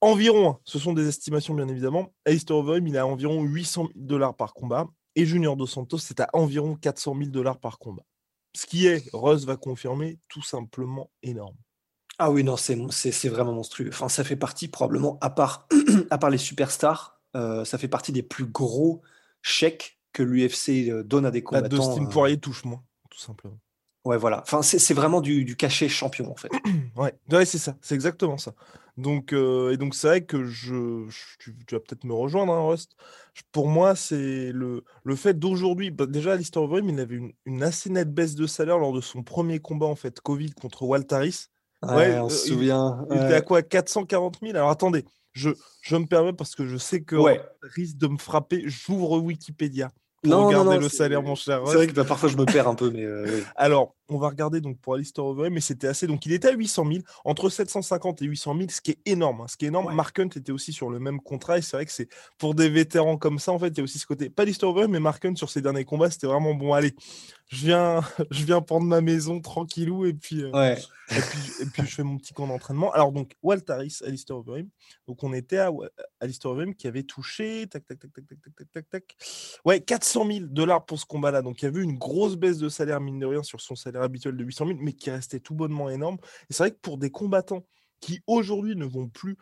environ, 0.00 0.58
ce 0.64 0.78
sont 0.78 0.92
des 0.92 1.06
estimations 1.06 1.54
bien 1.54 1.68
évidemment, 1.68 2.12
Alistair 2.24 2.56
Overeem, 2.56 2.86
il 2.88 2.98
à 2.98 3.06
environ 3.06 3.42
800 3.42 3.88
000 3.94 4.06
dollars 4.06 4.34
par 4.34 4.54
combat, 4.54 4.88
et 5.14 5.26
Junior 5.26 5.56
Dos 5.56 5.66
Santos, 5.66 5.98
c'est 5.98 6.20
à 6.20 6.28
environ 6.32 6.74
400 6.74 7.14
000 7.16 7.30
dollars 7.30 7.60
par 7.60 7.78
combat. 7.78 8.02
Ce 8.54 8.66
qui 8.66 8.86
est, 8.86 9.08
Russ 9.12 9.44
va 9.44 9.56
confirmer, 9.56 10.18
tout 10.28 10.42
simplement 10.42 11.10
énorme. 11.22 11.56
Ah 12.18 12.30
oui, 12.30 12.44
non, 12.44 12.56
c'est, 12.56 12.76
vraiment 13.28 13.52
monstrueux. 13.52 13.88
Enfin, 13.88 14.08
ça 14.08 14.24
fait 14.24 14.36
partie 14.36 14.68
probablement, 14.68 15.18
à 15.20 15.30
part, 15.30 15.66
à 16.10 16.18
part 16.18 16.30
les 16.30 16.38
superstars, 16.38 17.20
euh, 17.34 17.64
ça 17.64 17.78
fait 17.78 17.88
partie 17.88 18.12
des 18.12 18.22
plus 18.22 18.44
gros 18.44 19.02
chèques 19.40 19.98
que 20.12 20.22
l'UFC 20.22 20.90
euh, 20.90 21.02
donne 21.02 21.24
à 21.24 21.30
des 21.30 21.40
Là, 21.40 21.44
combattants. 21.44 21.76
Dustin 21.76 22.04
euh, 22.04 22.08
Poirier 22.08 22.38
touche 22.38 22.64
moins, 22.64 22.82
tout 23.10 23.18
simplement. 23.18 23.58
Ouais, 24.04 24.18
voilà. 24.18 24.42
Enfin, 24.42 24.62
c'est, 24.62 24.78
c'est 24.78 24.94
vraiment 24.94 25.20
du, 25.20 25.44
du 25.44 25.56
cachet 25.56 25.88
champion, 25.88 26.30
en 26.30 26.36
fait. 26.36 26.50
Ouais, 26.94 27.14
ouais 27.30 27.46
c'est 27.46 27.58
ça, 27.58 27.76
c'est 27.80 27.94
exactement 27.94 28.36
ça. 28.36 28.52
Donc, 28.98 29.32
euh, 29.32 29.72
et 29.72 29.76
donc 29.78 29.94
c'est 29.94 30.06
vrai 30.06 30.20
que 30.22 30.44
je, 30.44 31.06
je- 31.08 31.36
tu, 31.38 31.56
tu 31.66 31.74
vas 31.74 31.80
peut-être 31.80 32.04
me 32.04 32.12
rejoindre, 32.12 32.52
hein, 32.52 32.68
Rust. 32.68 32.92
Je- 33.34 33.42
Pour 33.50 33.68
moi, 33.68 33.94
c'est 33.94 34.52
le, 34.52 34.84
le 35.04 35.16
fait 35.16 35.38
d'aujourd'hui. 35.38 35.90
bah, 35.90 36.06
déjà, 36.06 36.32
Alistair 36.34 36.62
Overeem, 36.62 36.88
il 36.90 37.00
avait 37.00 37.14
une, 37.16 37.32
une 37.46 37.62
assez 37.62 37.88
nette 37.88 38.12
baisse 38.12 38.34
de 38.34 38.46
salaire 38.46 38.78
lors 38.78 38.92
de 38.92 39.00
son 39.00 39.22
premier 39.22 39.60
combat 39.60 39.86
en 39.86 39.96
fait 39.96 40.20
Covid 40.20 40.50
contre 40.52 40.82
Waltaris. 40.82 41.46
Ouais, 41.82 41.94
Ouais, 41.94 42.18
on 42.18 42.26
euh, 42.26 42.28
se 42.28 42.46
il- 42.46 42.52
souvient. 42.52 43.06
Il 43.10 43.16
était 43.16 43.26
ouais. 43.28 43.34
à 43.34 43.40
quoi 43.40 43.62
440 43.62 44.38
000 44.42 44.54
Alors 44.54 44.70
attendez, 44.70 45.04
je, 45.32 45.50
je 45.80 45.96
me 45.96 46.04
permets 46.06 46.32
parce 46.34 46.54
que 46.54 46.66
je 46.66 46.76
sais 46.76 47.02
que 47.02 47.16
Ouais. 47.16 47.40
Risque 47.62 47.96
de 47.96 48.08
me 48.08 48.18
frapper. 48.18 48.62
J'ouvre 48.66 49.18
Wikipédia 49.18 49.90
pour 50.22 50.30
Non, 50.30 50.46
regarder 50.48 50.70
non, 50.74 50.78
le 50.80 50.88
c'est- 50.88 50.96
salaire, 50.98 51.22
mon 51.22 51.34
cher 51.34 51.56
C'est 51.64 51.70
Rust. 51.70 51.74
vrai 51.76 51.86
que 51.88 51.92
bah, 51.92 52.04
parfois 52.04 52.28
je 52.28 52.36
me 52.36 52.44
perds 52.44 52.68
un 52.68 52.74
peu, 52.76 52.90
mais 52.90 53.02
euh, 53.04 53.24
oui. 53.26 53.42
Alors, 53.56 53.96
on 54.14 54.18
va 54.18 54.28
regarder 54.28 54.60
donc 54.60 54.78
pour 54.78 54.94
Alistair 54.94 55.24
Overeem, 55.24 55.52
mais 55.54 55.60
c'était 55.60 55.88
assez. 55.88 56.06
Donc, 56.06 56.26
il 56.26 56.32
était 56.32 56.48
à 56.48 56.52
800 56.52 56.84
000, 56.86 56.98
entre 57.24 57.48
750 57.48 58.22
et 58.22 58.26
800 58.26 58.56
000, 58.56 58.68
ce 58.70 58.80
qui 58.80 58.92
est 58.92 58.98
énorme. 59.06 59.42
hein, 59.42 59.46
ce 59.48 59.56
qui 59.56 59.64
est 59.64 59.68
énorme. 59.68 59.86
Ouais. 59.86 59.94
Mark 59.94 60.18
Hunt 60.18 60.28
était 60.36 60.52
aussi 60.52 60.72
sur 60.72 60.90
le 60.90 60.98
même 60.98 61.20
contrat, 61.20 61.58
et 61.58 61.62
c'est 61.62 61.76
vrai 61.76 61.86
que 61.86 61.92
c'est 61.92 62.08
pour 62.38 62.54
des 62.54 62.68
vétérans 62.68 63.16
comme 63.16 63.38
ça, 63.38 63.52
en 63.52 63.58
fait, 63.58 63.68
il 63.68 63.78
y 63.78 63.80
a 63.80 63.84
aussi 63.84 63.98
ce 63.98 64.06
côté. 64.06 64.30
Pas 64.30 64.42
Alistair 64.42 64.68
Overeem, 64.68 64.90
mais 64.90 65.00
Mark 65.00 65.24
Hunt 65.24 65.36
sur 65.36 65.50
ses 65.50 65.62
derniers 65.62 65.84
combats, 65.84 66.10
c'était 66.10 66.26
vraiment 66.26 66.54
bon. 66.54 66.72
Allez, 66.72 66.94
je 67.48 67.66
viens, 67.66 68.00
je 68.30 68.44
viens 68.44 68.60
prendre 68.60 68.86
ma 68.86 69.00
maison 69.00 69.40
tranquillou, 69.40 70.06
et 70.06 70.14
puis, 70.14 70.42
euh, 70.42 70.50
ouais. 70.52 70.78
et 71.10 71.20
puis, 71.20 71.52
et 71.60 71.66
puis 71.66 71.82
je 71.86 71.94
fais 71.94 72.02
mon 72.02 72.16
petit 72.18 72.32
camp 72.32 72.46
d'entraînement. 72.46 72.92
Alors, 72.92 73.12
donc, 73.12 73.32
Waltaris, 73.42 73.98
Alistair 74.04 74.36
Overeem. 74.36 74.68
Donc, 75.06 75.22
on 75.22 75.32
était 75.32 75.58
à 75.58 75.70
Alistair 76.20 76.50
Overeem 76.52 76.74
qui 76.74 76.86
avait 76.86 77.02
touché. 77.02 77.66
Tac, 77.68 77.84
tac, 77.86 77.98
tac, 77.98 78.12
tac, 78.12 78.26
tac, 78.26 78.38
tac, 78.40 78.54
tac, 78.56 78.70
tac, 78.72 78.88
tac. 78.88 79.16
Ouais, 79.64 79.80
400 79.80 80.26
000 80.26 80.38
dollars 80.48 80.84
pour 80.84 80.98
ce 80.98 81.04
combat-là. 81.06 81.42
Donc, 81.42 81.62
il 81.62 81.66
y 81.66 81.68
avait 81.68 81.82
une 81.82 81.98
grosse 81.98 82.36
baisse 82.36 82.58
de 82.58 82.68
salaire, 82.68 83.00
mine 83.00 83.18
de 83.18 83.26
rien, 83.26 83.42
sur 83.42 83.60
son 83.60 83.74
salaire 83.74 84.01
habituel 84.02 84.36
de 84.36 84.44
800 84.44 84.66
000, 84.66 84.78
mais 84.80 84.92
qui 84.92 85.10
restait 85.10 85.40
tout 85.40 85.54
bonnement 85.54 85.88
énorme. 85.90 86.18
Et 86.50 86.52
c'est 86.52 86.62
vrai 86.64 86.70
que 86.72 86.80
pour 86.80 86.98
des 86.98 87.10
combattants 87.10 87.64
qui 88.00 88.20
aujourd'hui 88.26 88.76
ne 88.76 88.84
vont 88.84 89.08
plus 89.08 89.36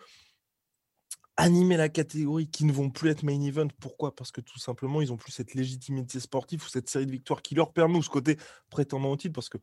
animer 1.36 1.78
la 1.78 1.88
catégorie, 1.88 2.50
qui 2.50 2.66
ne 2.66 2.72
vont 2.72 2.90
plus 2.90 3.08
être 3.08 3.22
main 3.22 3.40
event, 3.40 3.68
pourquoi? 3.80 4.14
Parce 4.14 4.30
que 4.30 4.42
tout 4.42 4.58
simplement, 4.58 5.00
ils 5.00 5.08
n'ont 5.08 5.16
plus 5.16 5.32
cette 5.32 5.54
légitimité 5.54 6.20
sportive 6.20 6.62
ou 6.62 6.68
cette 6.68 6.90
série 6.90 7.06
de 7.06 7.10
victoires 7.10 7.40
qui 7.40 7.54
leur 7.54 7.72
permet, 7.72 7.96
ou 7.96 8.02
ce 8.02 8.10
côté 8.10 8.36
prétendant 8.68 9.10
au 9.10 9.16
titre, 9.16 9.32
parce 9.32 9.48
que 9.48 9.56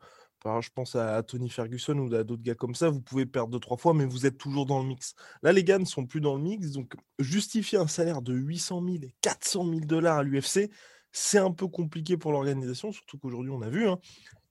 je 0.44 0.70
pense 0.74 0.96
à 0.96 1.22
Tony 1.24 1.50
Ferguson 1.50 1.98
ou 2.00 2.16
à 2.16 2.24
d'autres 2.24 2.42
gars 2.42 2.56
comme 2.56 2.74
ça, 2.74 2.90
vous 2.90 3.02
pouvez 3.02 3.26
perdre 3.26 3.52
deux, 3.52 3.60
trois 3.60 3.76
fois, 3.78 3.94
mais 3.94 4.06
vous 4.06 4.26
êtes 4.26 4.38
toujours 4.38 4.66
dans 4.66 4.82
le 4.82 4.88
mix. 4.88 5.14
Là, 5.44 5.52
les 5.52 5.64
gars 5.64 5.78
ne 5.78 5.86
sont 5.86 6.06
plus 6.06 6.22
dans 6.22 6.36
le 6.36 6.42
mix, 6.42 6.72
donc 6.72 6.96
justifier 7.20 7.78
un 7.78 7.88
salaire 7.88 8.22
de 8.22 8.34
800 8.34 8.82
000 8.84 8.96
et 9.04 9.14
400 9.22 9.66
000 9.66 9.80
dollars 9.82 10.20
à 10.20 10.24
l'UFC, 10.24 10.72
c'est 11.18 11.40
un 11.40 11.52
peu 11.52 11.68
compliqué 11.68 12.16
pour 12.16 12.32
l'organisation, 12.32 12.92
surtout 12.92 13.18
qu'aujourd'hui, 13.18 13.52
on 13.52 13.62
a 13.64 13.70
vu, 13.70 13.88
hein, 13.88 13.98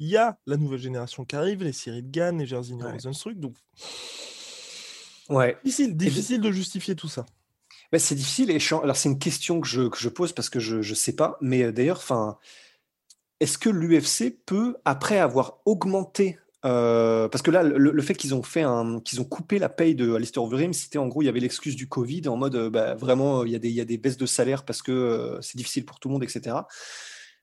il 0.00 0.09
y 0.09 0.16
a 0.16 0.37
la 0.46 0.57
nouvelle 0.57 0.81
génération 0.81 1.24
qui 1.24 1.37
arrive, 1.37 1.62
les 1.62 1.70
de 1.70 2.11
Gann, 2.11 2.38
les 2.38 2.46
Jersey 2.46 2.74
Ouais. 2.74 2.90
Rosenstruck, 2.92 3.38
donc 3.38 3.57
Ouais. 5.29 5.57
difficile, 5.64 5.96
difficile 5.96 6.40
de 6.40 6.50
justifier 6.50 6.96
tout 6.96 7.09
ça. 7.09 7.24
Bah, 7.92 8.00
c'est 8.00 8.16
difficile 8.16 8.50
et 8.50 8.59
alors 8.83 8.96
c'est 8.96 9.09
une 9.09 9.18
question 9.18 9.61
que 9.61 9.68
je, 9.68 9.88
que 9.88 9.98
je 9.98 10.09
pose 10.09 10.33
parce 10.33 10.50
que 10.50 10.59
je 10.59 10.76
ne 10.76 10.94
sais 10.94 11.14
pas, 11.14 11.38
mais 11.40 11.62
euh, 11.62 11.72
d'ailleurs, 11.72 11.98
enfin, 11.98 12.37
est-ce 13.38 13.59
que 13.59 13.70
l'UFC 13.70 14.37
peut, 14.44 14.76
après 14.85 15.18
avoir 15.18 15.61
augmenté 15.66 16.38
euh, 16.66 17.29
parce 17.29 17.42
que 17.42 17.52
là, 17.52 17.62
le, 17.62 18.02
fait 18.02 18.14
qu'ils 18.14 18.35
ont 18.35 18.42
fait 18.42 18.64
qu'ils 19.05 19.20
ont 19.20 19.24
coupé 19.24 19.59
la 19.59 19.68
paye 19.68 19.94
de 19.94 20.14
Alistair 20.14 20.42
Overeem, 20.42 20.72
c'était 20.72 20.98
en 20.98 21.07
gros, 21.07 21.22
il 21.22 21.26
y 21.26 21.29
avait 21.29 21.40
l'excuse 21.40 21.76
du 21.76 21.88
Covid, 21.88 22.29
en 22.29 22.37
mode, 22.37 22.57
euh, 22.57 22.70
bah, 22.70 22.94
vraiment, 22.94 23.44
il 23.44 23.52
y, 23.52 23.81
a 23.81 23.85
des, 23.85 23.98
baisses 23.98 24.16
de 24.16 24.26
salaire 24.26 24.64
parce 24.64 24.83
que 24.83 25.38
c'est 25.42 25.57
difficile 25.57 25.85
pour 25.85 26.00
tout 26.00 26.09
le 26.09 26.14
monde, 26.14 26.24
etc. 26.24 26.57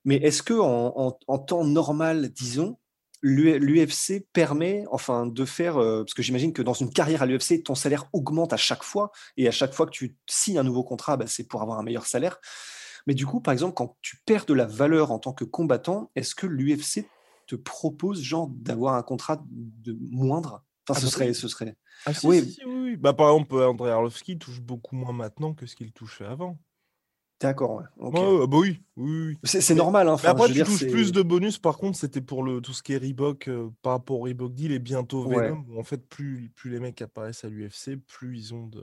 Mais 0.04 0.18
est-ce 0.18 0.44
que 0.44 0.54
en, 0.54 1.40
temps 1.40 1.64
normal, 1.64 2.30
disons, 2.30 2.78
l'UFC 3.22 4.26
permet, 4.34 4.84
enfin, 4.92 5.26
de 5.26 5.46
faire, 5.46 5.76
parce 5.76 6.14
que 6.14 6.22
j'imagine 6.22 6.52
que 6.52 6.62
dans 6.62 6.74
une 6.74 6.92
carrière 6.92 7.22
à 7.22 7.26
l'UFC, 7.26 7.64
ton 7.64 7.76
salaire 7.76 8.10
augmente 8.12 8.52
à 8.52 8.58
chaque 8.58 8.84
fois, 8.84 9.12
et 9.38 9.48
à 9.48 9.52
chaque 9.52 9.74
fois 9.74 9.86
que 9.86 9.92
tu 9.92 10.18
signes 10.28 10.58
un 10.58 10.64
nouveau 10.64 10.84
contrat, 10.84 11.16
bah, 11.16 11.26
c'est 11.28 11.48
pour 11.48 11.62
avoir 11.62 11.80
un 11.80 11.84
meilleur 11.84 12.06
salaire. 12.06 12.42
Mais 13.08 13.14
du 13.14 13.26
coup, 13.26 13.40
par 13.40 13.54
exemple, 13.54 13.76
quand 13.76 13.96
tu 14.02 14.18
perds 14.26 14.46
de 14.46 14.54
la 14.54 14.66
valeur 14.66 15.12
en 15.12 15.20
tant 15.20 15.32
que 15.32 15.46
combattant, 15.46 16.12
est-ce 16.16 16.36
que 16.36 16.48
l'UFC 16.48 17.06
te 17.48 17.56
propose 17.56 18.22
genre 18.22 18.50
d'avoir 18.50 18.96
un 18.96 19.04
contrat 19.04 19.44
de 19.50 19.98
moindre? 20.12 20.64
Enfin, 20.88 21.00
ah 21.00 21.00
ce, 21.00 21.06
bah 21.06 21.12
serait, 21.12 21.34
ce 21.34 21.48
serait. 21.48 21.78
Ah, 22.06 22.12
oui. 22.24 22.58
oui, 22.66 22.98
Bah, 22.98 23.14
par 23.14 23.32
exemple, 23.32 23.56
André 23.56 23.92
Arlovski 23.92 24.38
touche 24.38 24.62
beaucoup 24.62 24.96
moins 24.96 25.14
maintenant 25.14 25.54
que 25.54 25.66
ce 25.66 25.76
qu'il 25.76 25.94
touchait 25.94 26.26
avant. 26.26 26.60
D'accord, 27.44 27.76
ouais. 27.76 28.48
bah 28.48 28.58
oui, 28.58 28.80
oui, 28.96 29.38
C'est 29.44 29.76
normal. 29.76 30.08
Hein, 30.08 30.16
après, 30.24 30.48
tu 30.48 30.64
touches 30.64 30.88
plus 30.88 31.12
de 31.12 31.22
bonus. 31.22 31.58
Par 31.58 31.78
contre, 31.78 31.98
c'était 31.98 32.22
pour 32.22 32.42
le, 32.42 32.62
tout 32.62 32.72
ce 32.72 32.82
qui 32.82 32.94
est 32.94 32.98
Reebok 32.98 33.50
euh, 33.50 33.70
par 33.82 33.92
rapport 33.92 34.22
au 34.22 34.24
Reebok 34.24 34.54
Deal 34.54 34.72
et 34.72 34.80
bientôt 34.80 35.24
Venom. 35.28 35.66
en 35.78 35.84
fait, 35.84 35.98
plus, 36.08 36.50
plus 36.56 36.70
les 36.70 36.80
mecs 36.80 37.02
apparaissent 37.02 37.44
à 37.44 37.50
l'UFC, 37.50 37.98
plus 38.08 38.38
ils 38.38 38.54
ont 38.54 38.68
de. 38.68 38.82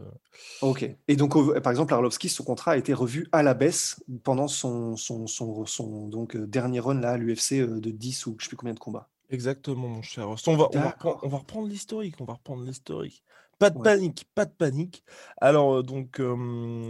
Ok. 0.61 0.89
Et 1.09 1.17
donc, 1.17 1.35
par 1.63 1.71
exemple, 1.71 1.95
Arlovski, 1.95 2.29
son 2.29 2.45
contrat 2.45 2.73
a 2.73 2.77
été 2.77 2.93
revu 2.93 3.29
à 3.33 3.43
la 3.43 3.55
baisse 3.55 4.05
pendant 4.25 4.47
son, 4.47 4.97
son, 4.97 5.27
son, 5.27 6.09
donc, 6.09 6.37
euh, 6.37 6.47
dernier 6.47 6.81
run 6.81 7.01
là, 7.01 7.13
à 7.13 7.17
l'UFC 7.17 7.61
euh, 7.61 7.81
de 7.81 7.91
10 7.91 8.27
ou 8.27 8.31
je 8.31 8.35
ne 8.35 8.41
sais 8.43 8.49
plus 8.49 8.57
combien 8.59 8.75
de 8.75 8.79
combats. 8.79 9.09
Exactement, 9.31 9.89
mon 9.89 10.03
cher. 10.03 10.29
On 10.29 10.35
va, 10.57 10.69
on 10.75 10.81
va, 10.81 10.97
on 11.23 11.29
va 11.29 11.39
reprendre 11.39 11.69
l'historique. 11.69 12.17
On 12.21 12.25
va 12.25 12.35
reprendre 12.35 12.65
l'historique. 12.65 13.23
Pas 13.61 13.69
de 13.69 13.79
panique, 13.79 14.25
pas 14.35 14.47
de 14.47 14.53
panique. 14.53 15.05
Alors, 15.39 15.85
donc, 15.85 16.21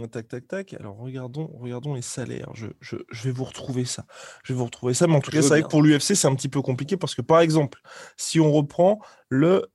tac, 0.09 0.29
tac, 0.29 0.47
tac. 0.47 0.73
Alors, 0.73 0.97
regardons, 0.97 1.51
regardons 1.59 1.93
les 1.93 2.01
salaires. 2.01 2.49
Je, 2.53 2.67
je, 2.79 2.95
je, 3.11 3.23
vais 3.23 3.31
vous 3.31 3.43
retrouver 3.43 3.83
ça. 3.83 4.05
Je 4.45 4.53
vais 4.53 4.57
vous 4.57 4.65
retrouver 4.65 4.93
ça. 4.93 5.05
Mais 5.05 5.15
en 5.15 5.19
tout 5.19 5.31
cas, 5.31 5.41
c'est 5.41 5.49
vrai 5.49 5.63
que 5.63 5.67
pour 5.67 5.83
l'UFC, 5.83 6.15
c'est 6.15 6.27
un 6.27 6.35
petit 6.35 6.47
peu 6.47 6.61
compliqué 6.61 6.95
parce 6.95 7.13
que, 7.13 7.21
par 7.21 7.41
exemple, 7.41 7.81
si 8.15 8.39
on 8.39 8.53
reprend 8.53 9.01
le, 9.27 9.69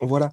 voilà, 0.00 0.30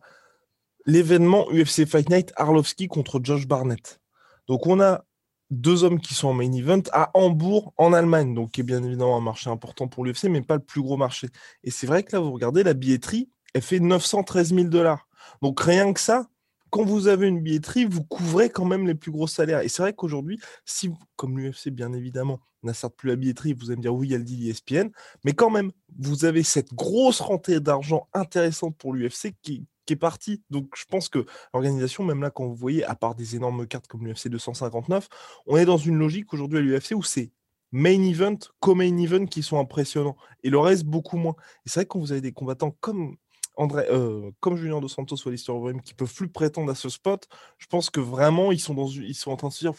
l'événement 0.85 1.47
UFC 1.51 1.87
Fight 1.87 2.09
Night 2.09 2.31
Arlovski 2.35 2.87
contre 2.87 3.19
Josh 3.23 3.47
Barnett. 3.47 3.99
Donc, 4.47 4.67
on 4.67 4.79
a 4.79 5.03
deux 5.49 5.83
hommes 5.83 5.99
qui 5.99 6.13
sont 6.13 6.29
en 6.29 6.33
main 6.33 6.51
event 6.51 6.83
à 6.93 7.11
Hambourg, 7.13 7.73
en 7.77 7.91
Allemagne, 7.91 8.33
donc 8.33 8.51
qui 8.51 8.61
est 8.61 8.63
bien 8.63 8.83
évidemment 8.83 9.17
un 9.17 9.21
marché 9.21 9.49
important 9.49 9.87
pour 9.87 10.05
l'UFC, 10.05 10.25
mais 10.25 10.41
pas 10.41 10.55
le 10.55 10.61
plus 10.61 10.81
gros 10.81 10.97
marché. 10.97 11.27
Et 11.63 11.71
c'est 11.71 11.87
vrai 11.87 12.03
que 12.03 12.15
là, 12.15 12.21
vous 12.21 12.31
regardez, 12.31 12.63
la 12.63 12.73
billetterie, 12.73 13.29
elle 13.53 13.61
fait 13.61 13.79
913 13.79 14.53
000 14.53 14.67
dollars. 14.69 15.07
Donc 15.41 15.59
rien 15.61 15.91
que 15.93 15.99
ça, 15.99 16.27
quand 16.71 16.85
vous 16.85 17.07
avez 17.07 17.27
une 17.27 17.41
billetterie, 17.41 17.85
vous 17.85 18.03
couvrez 18.03 18.49
quand 18.49 18.65
même 18.65 18.87
les 18.87 18.95
plus 18.95 19.11
gros 19.11 19.27
salaires. 19.27 19.61
Et 19.61 19.67
c'est 19.67 19.81
vrai 19.81 19.93
qu'aujourd'hui, 19.93 20.39
si, 20.65 20.89
comme 21.17 21.37
l'UFC, 21.37 21.69
bien 21.69 21.93
évidemment, 21.93 22.39
n'a 22.63 22.73
certes 22.73 22.95
plus 22.95 23.09
la 23.09 23.15
billetterie, 23.15 23.53
vous 23.53 23.67
allez 23.67 23.77
me 23.77 23.81
dire 23.81 23.93
oui, 23.93 24.07
il 24.07 24.11
y 24.11 24.15
a 24.15 24.17
le 24.17 24.23
deal 24.23 24.49
ESPN, 24.49 24.89
mais 25.23 25.33
quand 25.33 25.49
même, 25.49 25.71
vous 25.99 26.25
avez 26.25 26.43
cette 26.43 26.73
grosse 26.73 27.19
rentrée 27.19 27.59
d'argent 27.59 28.07
intéressante 28.13 28.77
pour 28.77 28.93
l'UFC 28.93 29.33
qui, 29.41 29.67
est 29.89 29.95
partie. 29.97 30.41
Donc 30.49 30.73
je 30.77 30.85
pense 30.85 31.09
que 31.09 31.25
l'organisation, 31.53 32.05
même 32.05 32.21
là, 32.21 32.29
quand 32.29 32.47
vous 32.47 32.55
voyez, 32.55 32.85
à 32.85 32.95
part 32.95 33.13
des 33.13 33.35
énormes 33.35 33.67
cartes 33.67 33.87
comme 33.87 34.05
l'UFC 34.05 34.29
259, 34.29 35.09
on 35.47 35.57
est 35.57 35.65
dans 35.65 35.75
une 35.75 35.97
logique 35.97 36.31
aujourd'hui 36.31 36.59
à 36.59 36.61
l'UFC 36.61 36.93
où 36.95 37.03
c'est 37.03 37.33
main 37.73 38.01
event, 38.01 38.37
co-main 38.61 38.95
event 38.97 39.25
qui 39.25 39.43
sont 39.43 39.59
impressionnants. 39.59 40.15
Et 40.43 40.49
le 40.49 40.59
reste, 40.59 40.85
beaucoup 40.85 41.17
moins. 41.17 41.35
Et 41.65 41.69
c'est 41.69 41.81
vrai 41.81 41.85
que 41.85 41.89
quand 41.89 41.99
vous 41.99 42.13
avez 42.13 42.21
des 42.21 42.31
combattants 42.31 42.73
comme 42.79 43.17
André, 43.55 43.85
euh, 43.89 44.31
comme 44.39 44.55
Julien 44.55 44.79
Dos 44.79 44.87
Santos 44.87 45.17
ou 45.25 45.29
Alistair 45.29 45.55
Overeem 45.55 45.81
qui 45.81 45.93
peuvent 45.93 46.13
plus 46.13 46.29
prétendre 46.29 46.71
à 46.71 46.75
ce 46.75 46.89
spot, 46.89 47.27
je 47.57 47.67
pense 47.67 47.89
que 47.89 47.99
vraiment 47.99 48.51
ils 48.51 48.59
sont, 48.59 48.73
dans, 48.73 48.87
ils 48.87 49.15
sont 49.15 49.31
en 49.31 49.37
train 49.37 49.49
de 49.49 49.53
se 49.53 49.65
dire 49.65 49.73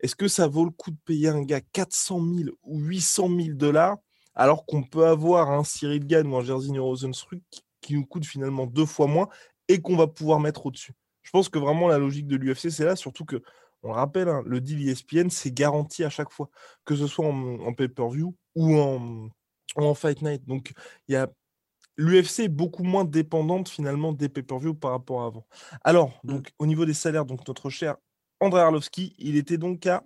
est-ce 0.00 0.16
que 0.16 0.28
ça 0.28 0.46
vaut 0.46 0.64
le 0.64 0.70
coup 0.70 0.90
de 0.90 0.98
payer 1.04 1.28
un 1.28 1.42
gars 1.42 1.60
400 1.60 2.20
000 2.20 2.50
ou 2.62 2.80
800 2.80 3.28
000 3.28 3.48
dollars 3.54 3.96
alors 4.34 4.64
qu'on 4.66 4.82
peut 4.82 5.06
avoir 5.06 5.50
un 5.50 5.64
Cyril 5.64 6.06
Gann 6.06 6.26
ou 6.26 6.36
un 6.36 6.42
Jerzy 6.42 6.76
Rosenstruck 6.78 7.40
qui, 7.50 7.62
qui 7.80 7.94
nous 7.94 8.06
coûte 8.06 8.24
finalement 8.24 8.66
deux 8.66 8.86
fois 8.86 9.06
moins 9.06 9.28
et 9.68 9.80
qu'on 9.80 9.96
va 9.96 10.06
pouvoir 10.06 10.40
mettre 10.40 10.66
au-dessus? 10.66 10.92
Je 11.22 11.30
pense 11.30 11.48
que 11.48 11.58
vraiment 11.58 11.88
la 11.88 11.98
logique 11.98 12.26
de 12.26 12.36
l'UFC 12.36 12.70
c'est 12.70 12.84
là, 12.84 12.96
surtout 12.96 13.24
que 13.24 13.42
on 13.82 13.88
le 13.88 13.94
rappelle, 13.94 14.28
hein, 14.28 14.42
le 14.44 14.60
deal 14.60 14.88
ESPN 14.88 15.30
c'est 15.30 15.52
garanti 15.52 16.04
à 16.04 16.10
chaque 16.10 16.30
fois, 16.30 16.48
que 16.84 16.96
ce 16.96 17.06
soit 17.06 17.26
en, 17.26 17.60
en 17.60 17.72
pay-per-view 17.74 18.34
ou 18.54 18.76
en, 18.78 19.28
en 19.76 19.94
Fight 19.94 20.22
Night. 20.22 20.44
Donc 20.46 20.72
il 21.06 21.12
y 21.12 21.16
a 21.16 21.28
l'UFC 21.98 22.40
est 22.44 22.48
beaucoup 22.48 22.84
moins 22.84 23.04
dépendante 23.04 23.68
finalement 23.68 24.12
des 24.12 24.28
pay-per-view 24.28 24.74
par 24.74 24.92
rapport 24.92 25.22
à 25.22 25.26
avant. 25.26 25.46
Alors, 25.82 26.18
mmh. 26.22 26.28
donc, 26.28 26.52
au 26.58 26.66
niveau 26.66 26.86
des 26.86 26.94
salaires, 26.94 27.26
donc 27.26 27.46
notre 27.46 27.68
cher 27.68 27.96
André 28.40 28.60
Arlovski, 28.60 29.14
il 29.18 29.36
était 29.36 29.58
donc 29.58 29.84
à. 29.86 30.04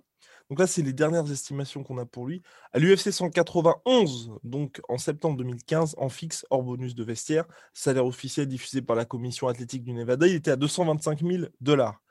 Donc 0.49 0.59
là, 0.59 0.67
c'est 0.67 0.81
les 0.81 0.91
dernières 0.91 1.31
estimations 1.31 1.83
qu'on 1.83 1.97
a 1.97 2.05
pour 2.05 2.27
lui. 2.27 2.41
À 2.73 2.79
l'UFC 2.79 3.11
191, 3.11 4.31
donc 4.43 4.81
en 4.89 4.97
septembre 4.97 5.37
2015, 5.37 5.95
en 5.97 6.09
fixe, 6.09 6.45
hors 6.49 6.63
bonus 6.63 6.95
de 6.95 7.03
vestiaire, 7.03 7.45
salaire 7.73 8.05
officiel 8.05 8.47
diffusé 8.47 8.81
par 8.81 8.95
la 8.95 9.05
commission 9.05 9.47
athlétique 9.47 9.83
du 9.83 9.93
Nevada, 9.93 10.27
il 10.27 10.35
était 10.35 10.51
à 10.51 10.55
225 10.55 11.21
000 11.21 11.45
dollars. 11.61 12.01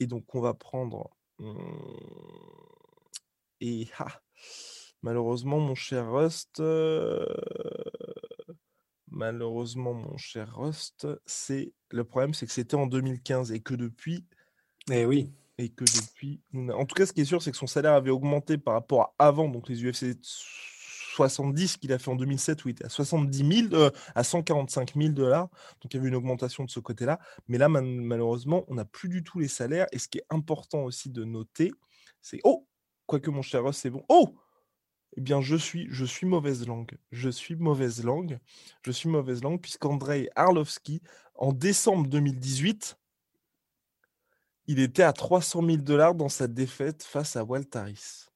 Et 0.00 0.06
donc, 0.06 0.34
on 0.34 0.40
va 0.40 0.52
prendre. 0.52 1.10
Mmh, 1.38 1.54
et 3.60 3.88
ah, 3.98 4.20
malheureusement, 5.02 5.60
mon 5.60 5.74
cher 5.76 6.10
Rust. 6.10 6.60
Euh, 6.60 7.24
Malheureusement, 9.22 9.94
mon 9.94 10.16
cher 10.16 10.52
Rust, 10.56 11.06
c'est 11.26 11.72
le 11.90 12.02
problème, 12.02 12.34
c'est 12.34 12.44
que 12.44 12.50
c'était 12.50 12.74
en 12.74 12.88
2015 12.88 13.52
et 13.52 13.60
que 13.60 13.74
depuis. 13.74 14.26
Eh 14.90 15.04
oui. 15.04 15.30
Et 15.58 15.68
que 15.68 15.84
depuis. 15.84 16.40
En 16.52 16.84
tout 16.86 16.96
cas, 16.96 17.06
ce 17.06 17.12
qui 17.12 17.20
est 17.20 17.24
sûr, 17.24 17.40
c'est 17.40 17.52
que 17.52 17.56
son 17.56 17.68
salaire 17.68 17.92
avait 17.92 18.10
augmenté 18.10 18.58
par 18.58 18.74
rapport 18.74 19.14
à 19.20 19.28
avant, 19.28 19.48
donc 19.48 19.68
les 19.68 19.80
UFC 19.80 20.18
70 21.14 21.76
qu'il 21.76 21.92
a 21.92 22.00
fait 22.00 22.10
en 22.10 22.16
2007 22.16 22.64
où 22.64 22.68
il 22.68 22.72
était 22.72 22.84
à 22.84 22.88
70 22.88 23.68
000, 23.70 23.74
euh, 23.74 23.90
à 24.16 24.24
145 24.24 24.94
000 24.96 25.10
dollars. 25.10 25.48
Donc 25.80 25.94
il 25.94 25.98
y 25.98 26.00
avait 26.00 26.08
une 26.08 26.16
augmentation 26.16 26.64
de 26.64 26.70
ce 26.70 26.80
côté-là. 26.80 27.20
Mais 27.46 27.58
là, 27.58 27.68
malheureusement, 27.68 28.64
on 28.66 28.74
n'a 28.74 28.84
plus 28.84 29.08
du 29.08 29.22
tout 29.22 29.38
les 29.38 29.46
salaires. 29.46 29.86
Et 29.92 30.00
ce 30.00 30.08
qui 30.08 30.18
est 30.18 30.26
important 30.30 30.82
aussi 30.82 31.10
de 31.10 31.22
noter, 31.22 31.70
c'est. 32.20 32.40
Oh 32.42 32.66
Quoique 33.06 33.30
mon 33.30 33.42
cher 33.42 33.62
Rust, 33.62 33.82
c'est 33.82 33.90
bon. 33.90 34.04
Oh 34.08 34.34
eh 35.16 35.20
bien, 35.20 35.40
je 35.40 35.56
suis, 35.56 35.86
je 35.90 36.04
suis 36.04 36.26
mauvaise 36.26 36.66
langue. 36.66 36.96
Je 37.10 37.28
suis 37.28 37.56
mauvaise 37.56 38.02
langue. 38.04 38.38
Je 38.82 38.90
suis 38.90 39.08
mauvaise 39.08 39.42
langue 39.42 39.60
puisqu'Andrei 39.60 40.28
Arlovski, 40.36 41.02
en 41.34 41.52
décembre 41.52 42.08
2018, 42.08 42.96
il 44.68 44.80
était 44.80 45.02
à 45.02 45.12
300 45.12 45.64
000 45.64 45.76
dollars 45.78 46.14
dans 46.14 46.28
sa 46.28 46.46
défaite 46.46 47.02
face 47.02 47.36
à 47.36 47.44
Waltaris. 47.44 48.28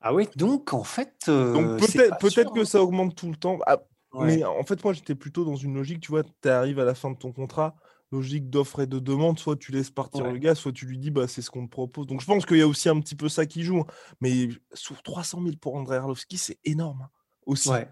Ah 0.00 0.14
oui, 0.14 0.28
donc 0.36 0.72
en 0.72 0.84
fait. 0.84 1.14
donc 1.26 1.80
peut-être 1.80 2.18
peut 2.18 2.28
que 2.28 2.60
hein. 2.60 2.64
ça 2.64 2.82
augmente 2.82 3.16
tout 3.16 3.30
le 3.30 3.36
temps. 3.36 3.58
Ah, 3.66 3.78
mais 4.14 4.44
en 4.44 4.62
fait, 4.62 4.82
moi, 4.84 4.92
j'étais 4.92 5.14
plutôt 5.14 5.44
dans 5.44 5.56
une 5.56 5.74
logique, 5.74 6.00
tu 6.00 6.10
vois, 6.10 6.22
tu 6.22 6.48
arrives 6.48 6.78
à 6.78 6.84
la 6.84 6.94
fin 6.94 7.10
de 7.10 7.16
ton 7.16 7.32
contrat, 7.32 7.76
logique 8.12 8.50
d'offre 8.50 8.80
et 8.80 8.86
de 8.86 8.98
demande, 8.98 9.38
soit 9.38 9.56
tu 9.56 9.72
laisses 9.72 9.90
partir 9.90 10.30
le 10.30 10.38
gars, 10.38 10.54
soit 10.54 10.72
tu 10.72 10.86
lui 10.86 10.98
dis 10.98 11.10
bah 11.10 11.26
c'est 11.28 11.42
ce 11.42 11.50
qu'on 11.50 11.66
te 11.66 11.70
propose. 11.70 12.06
Donc 12.06 12.20
je 12.20 12.26
pense 12.26 12.46
qu'il 12.46 12.58
y 12.58 12.62
a 12.62 12.68
aussi 12.68 12.88
un 12.88 13.00
petit 13.00 13.16
peu 13.16 13.28
ça 13.28 13.46
qui 13.46 13.62
joue. 13.62 13.80
Hein. 13.80 13.86
Mais 14.20 14.48
sur 14.72 15.02
300 15.02 15.42
000 15.42 15.56
pour 15.60 15.74
André 15.74 15.96
Arlovski, 15.96 16.38
c'est 16.38 16.58
énorme 16.64 17.02
hein, 17.02 17.10
aussi. 17.46 17.70
Ouais. 17.70 17.88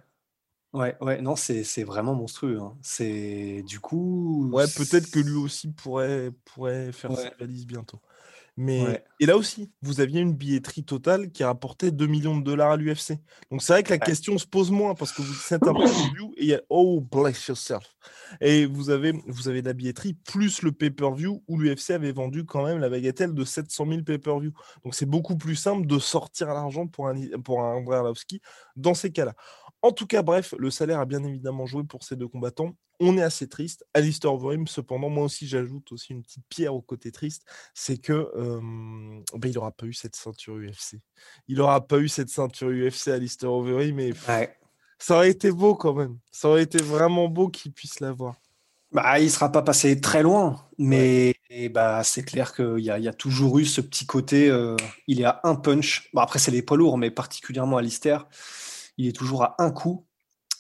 Ouais, 0.73 0.97
ouais, 1.01 1.23
non, 1.23 1.37
c'est 1.37 1.85
vraiment 1.85 2.17
monstrueux. 2.17 2.59
Hein. 2.61 2.77
C'est 2.83 3.63
du 3.63 3.79
coup. 3.79 4.51
Ouais, 4.53 4.65
peut-être 4.67 5.09
que 5.09 5.21
lui 5.21 5.37
aussi 5.37 5.69
pourrait, 5.71 6.33
pourrait 6.45 6.91
faire 6.91 7.17
sa 7.17 7.31
valise 7.39 7.65
bientôt. 7.65 8.01
Mais 8.57 9.03
et 9.19 9.27
là 9.27 9.37
aussi, 9.37 9.73
vous 9.83 10.01
aviez 10.01 10.21
une 10.21 10.35
billetterie 10.35 10.85
totale 10.85 11.33
qui 11.33 11.43
rapportait 11.43 11.91
2 11.91 12.07
millions 12.07 12.37
de 12.37 12.45
dollars 12.45 12.73
à 12.73 12.77
l'UFC. 12.77 13.19
Donc 13.51 13.63
c'est 13.63 13.73
vrai 13.73 13.83
que 13.83 13.91
la 13.91 13.99
question 13.99 14.39
se 14.39 14.47
pose 14.47 14.71
moins 14.71 14.95
parce 14.95 15.13
que 15.13 15.23
vous 15.23 15.55
êtes 15.55 15.67
un 15.67 15.75
pay-per-view 15.75 16.33
et 16.37 16.43
il 16.43 16.47
y 16.47 16.55
a 16.55 16.61
oh 16.69 17.01
bless 17.01 17.49
yourself. 17.49 17.97
Et 18.41 18.67
vous 18.67 18.91
avez 18.91 19.13
vous 19.27 19.49
avez 19.49 19.61
la 19.61 19.73
billetterie 19.73 20.15
plus 20.15 20.63
le 20.63 20.71
pay-per-view 20.71 21.43
où 21.49 21.59
l'UFC 21.59 21.91
avait 21.91 22.13
vendu 22.13 22.45
quand 22.45 22.65
même 22.65 22.79
la 22.79 22.89
bagatelle 22.89 23.35
de 23.35 23.45
700 23.45 23.87
000 23.89 24.03
pay-per-view. 24.03 24.53
Donc 24.85 24.95
c'est 24.95 25.07
beaucoup 25.07 25.37
plus 25.37 25.57
simple 25.57 25.87
de 25.89 25.99
sortir 25.99 26.47
l'argent 26.49 26.87
pour 26.87 27.09
un 27.09 27.15
pour 27.43 27.61
un 27.61 27.75
André 27.75 27.97
Arlovski 27.97 28.41
dans 28.77 28.95
ces 28.95 29.11
cas-là. 29.11 29.35
En 29.85 29.93
tout 29.93 30.07
cas, 30.07 30.23
bref, 30.23 30.55
le 30.59 30.71
salaire 30.71 30.99
a 30.99 31.05
bien 31.05 31.23
évidemment 31.25 31.67
joué 31.67 31.85
pour 31.85 32.05
ces 32.05 32.17
deux 32.17 32.27
combattants. 32.27 32.75
On 33.01 33.19
est 33.19 33.23
assez 33.23 33.51
triste. 33.51 33.85
Alistair 33.93 34.33
Overeem, 34.33 34.67
cependant, 34.67 35.11
moi 35.11 35.25
aussi, 35.25 35.47
j'ajoute 35.47 35.93
aussi 35.93 36.15
une 36.15 36.23
petite 36.23 36.47
pierre 36.49 36.75
au 36.75 36.81
côté 36.81 37.13
triste, 37.13 37.43
c'est 37.75 37.99
que 37.99 38.31
ben, 38.35 39.49
il 39.51 39.53
n'aura 39.53 39.73
pas 39.73 39.85
eu 39.85 39.93
cette 39.93 40.17
ceinture 40.17 40.55
UFC. 40.55 41.03
Il 41.49 41.59
n'aura 41.59 41.87
pas 41.87 41.99
eu 41.99 42.09
cette 42.09 42.31
ceinture 42.31 42.71
UFC, 42.71 43.09
Alistair 43.09 43.53
Overeem, 43.53 43.95
mais 43.95 44.13
ça 44.99 45.17
aurait 45.17 45.29
été 45.29 45.53
beau 45.53 45.75
quand 45.75 45.93
même. 45.93 46.17
Ça 46.33 46.49
aurait 46.49 46.63
été 46.63 46.79
vraiment 46.79 47.29
beau 47.29 47.49
qu'il 47.51 47.73
puisse 47.73 48.01
l'avoir. 48.01 48.37
Bah, 48.91 49.21
il 49.21 49.31
sera 49.31 49.53
pas 49.53 49.61
passé 49.61 50.01
très 50.01 50.23
loin, 50.23 50.67
mais 50.79 51.35
bah, 51.73 52.03
c'est 52.05 52.23
clair 52.23 52.55
qu'il 52.55 52.79
y, 52.79 52.85
y, 52.85 53.09
a 53.09 53.13
toujours 53.13 53.59
eu 53.59 53.67
ce 53.67 53.83
petit 53.83 54.07
côté. 54.07 54.49
Euh, 54.49 54.77
il 55.09 55.21
est 55.21 55.25
à 55.25 55.41
un 55.45 55.57
punch. 55.57 56.09
Bon, 56.15 56.23
après, 56.23 56.39
c'est 56.39 56.53
les 56.53 56.63
poids 56.63 56.79
lourds, 56.79 56.97
mais 56.97 57.11
particulièrement 57.11 57.77
à 57.77 57.83
Lister, 57.83 58.17
il 58.97 59.07
est 59.07 59.13
toujours 59.13 59.43
à 59.43 59.57
un 59.59 59.71
coup 59.71 60.07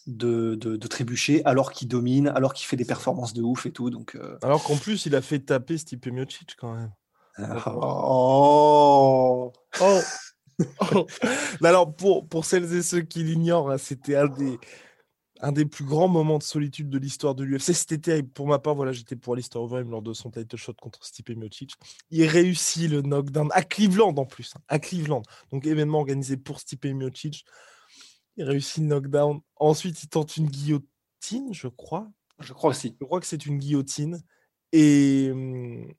de, 0.06 0.54
de, 0.54 0.86
trébucher 0.86 1.42
alors 1.44 1.72
qu'il 1.72 1.88
domine, 1.88 2.28
alors 2.28 2.52
qu'il 2.52 2.66
fait 2.66 2.76
des 2.76 2.84
performances 2.84 3.32
de 3.32 3.42
ouf 3.42 3.66
et 3.66 3.72
tout. 3.72 3.90
Donc, 3.90 4.16
euh. 4.16 4.38
Alors 4.42 4.62
qu'en 4.62 4.76
plus, 4.76 5.06
il 5.06 5.14
a 5.14 5.22
fait 5.22 5.40
taper 5.40 5.78
Stipe 5.78 6.06
Miocic 6.06 6.56
quand 6.58 6.74
même. 6.74 6.92
Oh, 7.66 9.52
oh. 9.80 10.00
Alors, 11.64 11.96
pour, 11.96 12.28
pour 12.28 12.44
celles 12.44 12.72
et 12.74 12.82
ceux 12.82 13.00
qui 13.00 13.24
l'ignorent, 13.24 13.72
hein, 13.72 13.78
c'était 13.78 14.14
un 14.14 14.28
des, 14.28 14.58
un 15.40 15.52
des 15.52 15.66
plus 15.66 15.84
grands 15.84 16.08
moments 16.08 16.38
de 16.38 16.42
solitude 16.42 16.88
de 16.88 16.98
l'histoire 16.98 17.34
de 17.34 17.44
l'UFC. 17.44 17.72
C'était 17.74 17.98
terrible. 17.98 18.28
Pour 18.28 18.46
ma 18.46 18.58
part, 18.58 18.74
voilà, 18.74 18.92
j'étais 18.92 19.16
pour 19.16 19.34
l'histoire 19.36 19.64
Overeem 19.64 19.90
lors 19.90 20.02
de 20.02 20.12
son 20.12 20.30
title 20.30 20.56
shot 20.56 20.74
contre 20.80 21.04
Stipe 21.04 21.30
Miocic. 21.30 21.74
Il 22.10 22.26
réussit 22.26 22.88
le 22.90 23.02
knockdown 23.02 23.48
à 23.52 23.62
Cleveland 23.62 24.14
en 24.16 24.26
plus, 24.26 24.54
hein, 24.56 24.60
à 24.68 24.78
Cleveland. 24.78 25.22
Donc 25.50 25.66
événement 25.66 25.98
organisé 25.98 26.36
pour 26.36 26.60
Stipe 26.60 26.86
Miocic. 26.86 27.44
Il 28.36 28.44
réussit 28.44 28.82
le 28.82 28.88
knockdown. 28.88 29.40
Ensuite, 29.56 30.02
il 30.02 30.08
tente 30.08 30.36
une 30.36 30.48
guillotine, 30.48 31.52
je 31.52 31.68
crois. 31.68 32.10
Je 32.40 32.52
crois 32.52 32.70
aussi. 32.70 32.96
Je 33.00 33.04
crois 33.04 33.20
que 33.20 33.26
c'est 33.26 33.46
une 33.46 33.58
guillotine. 33.58 34.22
Et 34.72 35.28
hum, 35.30 35.92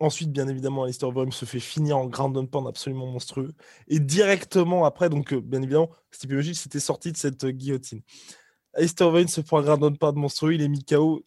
ensuite, 0.00 0.32
bien 0.32 0.48
évidemment, 0.48 0.84
Alistair 0.84 1.10
Overeem 1.10 1.32
se 1.32 1.44
fait 1.44 1.60
finir 1.60 1.98
en 1.98 2.06
ground 2.06 2.36
and 2.36 2.46
pound 2.46 2.66
absolument 2.66 3.06
monstrueux. 3.06 3.52
Et 3.88 4.00
directement 4.00 4.84
après, 4.84 5.10
donc 5.10 5.32
euh, 5.32 5.40
bien 5.40 5.62
évidemment, 5.62 5.90
Stipe 6.10 6.32
Miocic 6.32 6.56
s'était 6.56 6.80
sorti 6.80 7.12
de 7.12 7.16
cette 7.16 7.44
euh, 7.44 7.50
guillotine. 7.50 8.02
Alistair 8.74 9.08
Overeem 9.08 9.28
se 9.28 9.40
prend 9.42 9.58
un 9.58 9.62
ground 9.62 9.84
and 9.84 9.94
pound 9.94 10.16
monstrueux. 10.16 10.54
Il 10.54 10.62
est 10.62 10.68
mis 10.68 10.84
KO. 10.84 11.22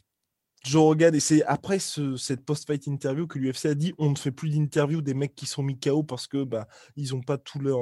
Joe 0.65 0.81
Rogan, 0.81 1.15
et 1.15 1.21
c'est 1.21 1.41
après 1.45 1.79
cette 1.79 2.43
post-fight 2.43 2.85
interview 2.87 3.27
que 3.27 3.39
l'UFC 3.39 3.67
a 3.67 3.75
dit 3.75 3.93
on 3.97 4.09
ne 4.09 4.17
fait 4.17 4.31
plus 4.31 4.49
d'interview 4.49 5.01
des 5.01 5.13
mecs 5.13 5.33
qui 5.33 5.45
sont 5.45 5.63
mis 5.63 5.79
KO 5.79 6.03
parce 6.03 6.27
que 6.27 6.43
bah, 6.43 6.67
ils 6.97 7.13
n'ont 7.13 7.21
pas 7.21 7.37
tout 7.37 7.59
leur. 7.59 7.79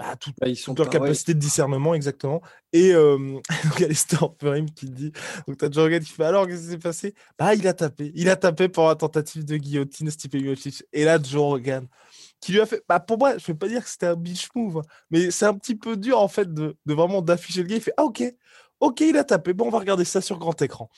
Hum, 0.00 0.06
bah, 0.06 0.16
toute, 0.16 0.34
bah, 0.40 0.48
ils 0.48 0.56
sont 0.56 0.74
leur 0.74 0.88
capacité 0.88 1.34
de 1.34 1.38
discernement, 1.38 1.94
exactement. 1.94 2.40
Et 2.72 2.92
euh, 2.94 3.40
il 3.78 3.82
y 3.82 3.84
a 3.84 4.60
qui 4.74 4.90
dit 4.90 5.12
donc 5.46 5.58
tu 5.58 5.64
as 5.64 5.70
Joe 5.70 5.84
Rogan 5.84 6.00
qui 6.02 6.12
fait 6.12 6.24
alors 6.24 6.46
qu'est-ce 6.46 6.62
qui 6.62 6.70
s'est 6.70 6.78
passé? 6.78 7.14
Bah 7.38 7.54
il 7.54 7.66
a 7.66 7.74
tapé, 7.74 8.12
il 8.14 8.28
a 8.28 8.36
tapé 8.36 8.68
pour 8.68 8.86
la 8.88 8.94
tentative 8.94 9.44
de 9.44 9.56
guillotine 9.56 10.10
Stipe 10.10 10.34
Miocic. 10.34 10.84
Et 10.92 11.04
là 11.04 11.18
Joe 11.22 11.42
Rogan 11.42 11.86
qui 12.40 12.52
lui 12.52 12.60
a 12.60 12.66
fait 12.66 12.82
bah 12.88 13.00
pour 13.00 13.18
moi 13.18 13.36
je 13.38 13.46
vais 13.46 13.54
pas 13.54 13.68
dire 13.68 13.82
que 13.82 13.90
c'était 13.90 14.06
un 14.06 14.16
bitch 14.16 14.48
move, 14.54 14.78
hein, 14.78 14.82
mais 15.10 15.30
c'est 15.30 15.46
un 15.46 15.54
petit 15.54 15.74
peu 15.74 15.96
dur 15.96 16.18
en 16.20 16.28
fait 16.28 16.52
de, 16.52 16.76
de 16.86 16.94
vraiment 16.94 17.22
d'afficher 17.22 17.62
le 17.62 17.68
gars. 17.68 17.76
Il 17.76 17.82
fait 17.82 17.94
ah 17.96 18.04
ok, 18.04 18.22
ok 18.80 19.00
il 19.00 19.16
a 19.16 19.24
tapé, 19.24 19.52
bon 19.52 19.66
on 19.66 19.70
va 19.70 19.78
regarder 19.78 20.04
ça 20.04 20.20
sur 20.20 20.38
grand 20.38 20.60
écran. 20.62 20.88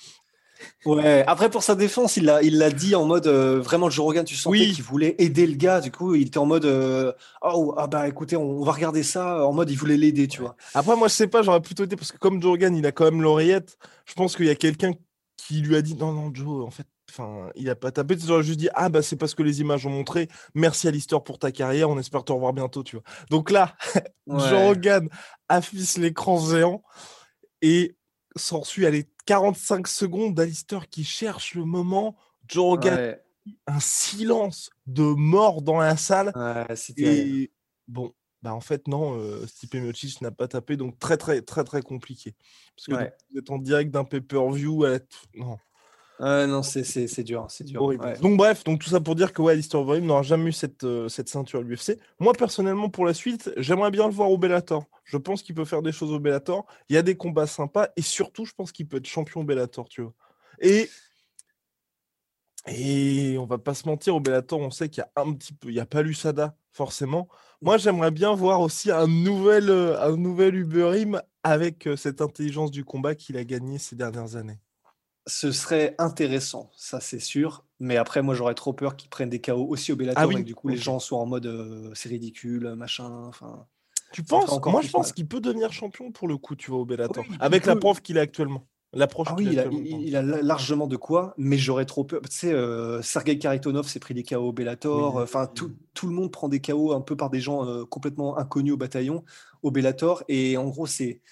Ouais, 0.85 1.25
après 1.27 1.51
pour 1.51 1.62
sa 1.62 1.75
défense, 1.75 2.16
il 2.16 2.25
l'a 2.25 2.42
il 2.42 2.59
l'a 2.59 2.70
dit 2.70 2.94
en 2.94 3.05
mode 3.05 3.27
euh, 3.27 3.61
vraiment 3.61 3.90
Joe 3.90 4.05
Rogan, 4.05 4.25
tu 4.25 4.37
sentais 4.37 4.70
qu'il 4.70 4.83
voulait 4.83 5.14
aider 5.18 5.46
le 5.46 5.55
gars, 5.55 5.81
du 5.81 5.90
coup, 5.90 6.14
il 6.14 6.27
était 6.27 6.38
en 6.38 6.46
mode 6.46 6.64
euh, 6.64 7.12
oh 7.42 7.75
ah 7.77 7.87
bah 7.87 8.09
écoutez, 8.09 8.37
on, 8.37 8.62
va 8.62 8.72
regarder 8.72 9.03
ça 9.03 9.46
en 9.46 9.53
mode 9.53 9.70
il 9.70 9.77
voulait 9.77 9.96
l'aider, 9.96 10.29
tu 10.29 10.40
vois. 10.40 10.57
Après 10.75 10.96
moi 10.96 11.09
je 11.09 11.14
sais 11.14 11.29
pas, 11.29 11.42
j'aurais 11.42 11.61
plutôt 11.62 11.85
été 11.85 11.96
parce 11.96 12.12
que 12.12 12.18
comme 12.18 12.40
Joe 12.40 12.53
Rogan, 12.53 12.77
il 12.77 12.87
a 12.87 12.92
quand 12.92 13.05
même 13.05 13.22
l'oreillette, 13.22 13.79
je 14.07 14.14
pense 14.14 14.37
qu'il 14.37 14.46
y 14.46 14.51
a 14.51 14.55
quelqu'un 14.55 14.92
qui 15.37 15.61
lui 15.61 15.77
a 15.77 15.83
dit 15.83 15.94
non 15.94 16.12
non 16.12 16.31
Joe, 16.35 16.64
en 16.66 16.70
fait 16.70 16.87
Enfin, 17.12 17.51
il 17.57 17.68
a 17.68 17.75
pas 17.75 17.90
tapé, 17.90 18.16
tu 18.16 18.31
aurais 18.31 18.42
juste 18.42 18.59
dit 18.59 18.70
Ah, 18.75 18.88
bah, 18.88 19.03
c'est 19.03 19.16
parce 19.16 19.35
que 19.35 19.42
les 19.42 19.61
images 19.61 19.85
ont 19.85 19.90
montré. 19.90 20.29
Merci 20.55 20.88
Alistair 20.88 21.22
pour 21.22 21.38
ta 21.38 21.53
carrière, 21.53 21.90
on 21.90 21.98
espère 21.98 22.25
te 22.25 22.33
revoir 22.33 22.55
bientôt, 22.55 22.83
tu 22.83 22.96
vois. 22.96 23.05
Donc 23.29 23.51
là, 23.51 23.77
Joe 24.27 24.53
Rogan 24.53 25.09
affiche 25.48 25.98
l'écran 25.98 26.38
géant 26.38 26.83
et 27.61 27.94
s'ensuit 28.37 28.90
les 28.90 29.07
45 29.27 29.87
secondes 29.87 30.35
d'Alistair 30.35 30.88
qui 30.88 31.05
cherche 31.05 31.55
le 31.55 31.64
moment. 31.64 32.16
Joe 32.49 32.64
Rogan, 32.64 33.16
un 33.66 33.81
silence 33.81 34.71
de 34.87 35.03
mort 35.03 35.62
dans 35.62 35.79
la 35.79 35.97
salle. 35.97 36.33
et 36.97 37.51
bon, 37.88 38.12
bah 38.42 38.55
en 38.55 38.61
fait, 38.61 38.88
non, 38.88 39.16
euh, 39.18 39.47
Stipe 39.47 39.75
Miocic 39.75 40.21
n'a 40.21 40.33
pas 40.33 40.49
tapé, 40.49 40.77
donc 40.77 40.99
très, 40.99 41.16
très, 41.16 41.42
très, 41.42 41.64
très 41.64 41.83
compliqué. 41.83 42.35
Parce 42.77 42.87
que 42.87 43.11
vous 43.31 43.38
êtes 43.38 43.51
en 43.51 43.59
direct 43.59 43.90
d'un 43.90 44.05
pay-per-view. 44.05 44.85
Non. 45.35 45.59
Non, 46.20 46.62
c'est 46.62 47.22
dur, 47.25 47.46
c'est 47.48 47.64
dur. 47.64 47.81
Donc 48.20 48.37
bref, 48.37 48.64
donc 48.64 48.81
tout 48.81 48.88
ça 48.88 49.01
pour 49.01 49.14
dire 49.14 49.33
que 49.33 49.42
ouais, 49.42 49.55
Alistair 49.55 49.81
Overeem 49.81 50.07
n'aura 50.07 50.22
jamais 50.22 50.51
eu 50.51 50.53
cette, 50.53 50.85
euh, 50.85 51.09
cette 51.09 51.29
ceinture 51.29 51.61
à 51.61 51.62
l'UFC. 51.62 51.98
Moi 52.20 52.33
personnellement, 52.33 52.88
pour 52.88 53.05
la 53.05 53.14
suite, 53.14 53.51
j'aimerais 53.57 53.90
bien 53.90 54.07
le 54.07 54.12
voir 54.12 54.31
au 54.31 54.38
Bellator. 54.38 54.85
Je 55.05 55.16
pense 55.16 55.42
qu'il 55.42 55.55
peut 55.55 55.64
faire 55.64 55.83
des 55.83 55.92
choses 55.92 56.12
au 56.12 56.20
Bellator. 56.20 56.66
Il 56.88 56.94
y 56.94 56.98
a 56.98 57.03
des 57.03 57.16
combats 57.16 57.46
sympas 57.46 57.88
et 57.96 58.03
surtout, 58.03 58.44
je 58.44 58.53
pense 58.53 58.72
qu'il 58.72 58.87
peut 58.87 58.98
être 58.98 59.07
champion 59.07 59.42
Bellator, 59.42 59.88
tu 59.88 60.03
vois. 60.03 60.14
Et 60.61 60.88
et 62.68 63.37
on 63.38 63.46
va 63.46 63.59
pas 63.59 63.75
se 63.75 63.88
mentir, 63.88 64.14
au 64.14 64.20
Bellator, 64.20 64.61
on 64.61 64.70
sait 64.70 64.88
qu'il 64.88 65.03
y 65.03 65.20
a 65.20 65.22
un 65.22 65.33
petit 65.33 65.53
peu, 65.53 65.68
il 65.68 65.75
n'y 65.75 65.81
a 65.81 65.87
pas 65.87 66.03
l'USADA, 66.03 66.55
forcément. 66.72 67.29
Moi, 67.61 67.77
j'aimerais 67.77 68.12
bien 68.12 68.35
voir 68.35 68.61
aussi 68.61 68.90
un 68.92 69.09
nouvel, 69.09 69.68
euh, 69.68 70.01
un 70.01 70.16
nouvel 70.16 70.55
Uberim 70.55 71.20
avec 71.42 71.88
euh, 71.88 71.96
cette 71.96 72.20
intelligence 72.20 72.70
du 72.70 72.85
combat 72.85 73.16
qu'il 73.16 73.37
a 73.37 73.44
gagné 73.44 73.79
ces 73.79 73.96
dernières 73.96 74.37
années. 74.37 74.61
Ce 75.27 75.53
serait 75.53 75.95
intéressant, 75.99 76.71
ça 76.77 77.01
c'est 77.01 77.21
sûr. 77.21 77.65
Mais 77.79 77.97
après, 77.97 78.23
moi, 78.23 78.35
j'aurais 78.35 78.55
trop 78.55 78.73
peur 78.73 78.97
qu'ils 78.97 79.11
prennent 79.11 79.29
des 79.29 79.41
KO 79.41 79.67
aussi 79.69 79.93
au 79.93 79.97
Bellator 79.97 80.29
ah 80.29 80.33
et 80.33 80.43
que 80.43 80.47
du 80.47 80.55
coup, 80.55 80.69
les 80.69 80.77
gens 80.77 80.99
soient 80.99 81.19
en 81.19 81.27
mode 81.27 81.47
euh, 81.47 81.91
c'est 81.95 82.09
ridicule, 82.09 82.75
machin. 82.77 83.09
Enfin. 83.27 83.67
Tu 84.13 84.23
penses 84.23 84.61
Moi, 84.67 84.83
je 84.83 84.91
pense 84.91 85.13
qu'il 85.13 85.27
peut 85.27 85.41
devenir 85.41 85.73
champion 85.73 86.13
pour 86.13 86.29
le 86.29 86.37
coup, 86.37 86.55
tu 86.55 86.71
vois, 86.71 86.81
au 86.81 86.85
Bellator, 86.85 87.25
avec 87.41 87.67
la 87.67 87.77
prof 87.77 88.01
qu'il 88.01 88.19
a 88.19 88.23
actuellement. 88.23 88.67
L'approche 88.95 89.29
ah 89.31 89.37
oui, 89.39 89.57
il 90.03 90.17
a, 90.17 90.23
largement 90.23 90.87
de 90.87 90.97
quoi, 90.97 91.33
mais 91.39 91.57
j'aurais 91.57 91.87
trop 91.87 92.05
peur. 92.05 92.21
Tu 92.21 92.29
sais, 92.31 92.53
euh, 92.53 93.01
Sergei 93.01 93.39
Karitonov 93.39 93.89
s'est 93.89 94.01
pris 94.01 94.13
des 94.13 94.23
KO 94.23 94.37
au 94.37 94.53
Bellator. 94.53 95.17
Enfin, 95.17 95.47
tout, 95.47 95.73
tout, 95.95 96.07
le 96.07 96.13
monde 96.13 96.31
prend 96.31 96.49
des 96.51 96.61
KO 96.61 96.93
un 96.93 97.01
peu 97.01 97.17
par 97.17 97.31
des 97.31 97.41
gens 97.41 97.67
euh, 97.67 97.87
complètement 97.87 98.37
inconnus 98.37 98.75
au 98.75 98.77
bataillon, 98.77 99.25
au 99.63 99.71
Bellator. 99.71 100.25
Et 100.29 100.59
en 100.59 100.69
gros, 100.69 100.87
c'est 100.87 101.23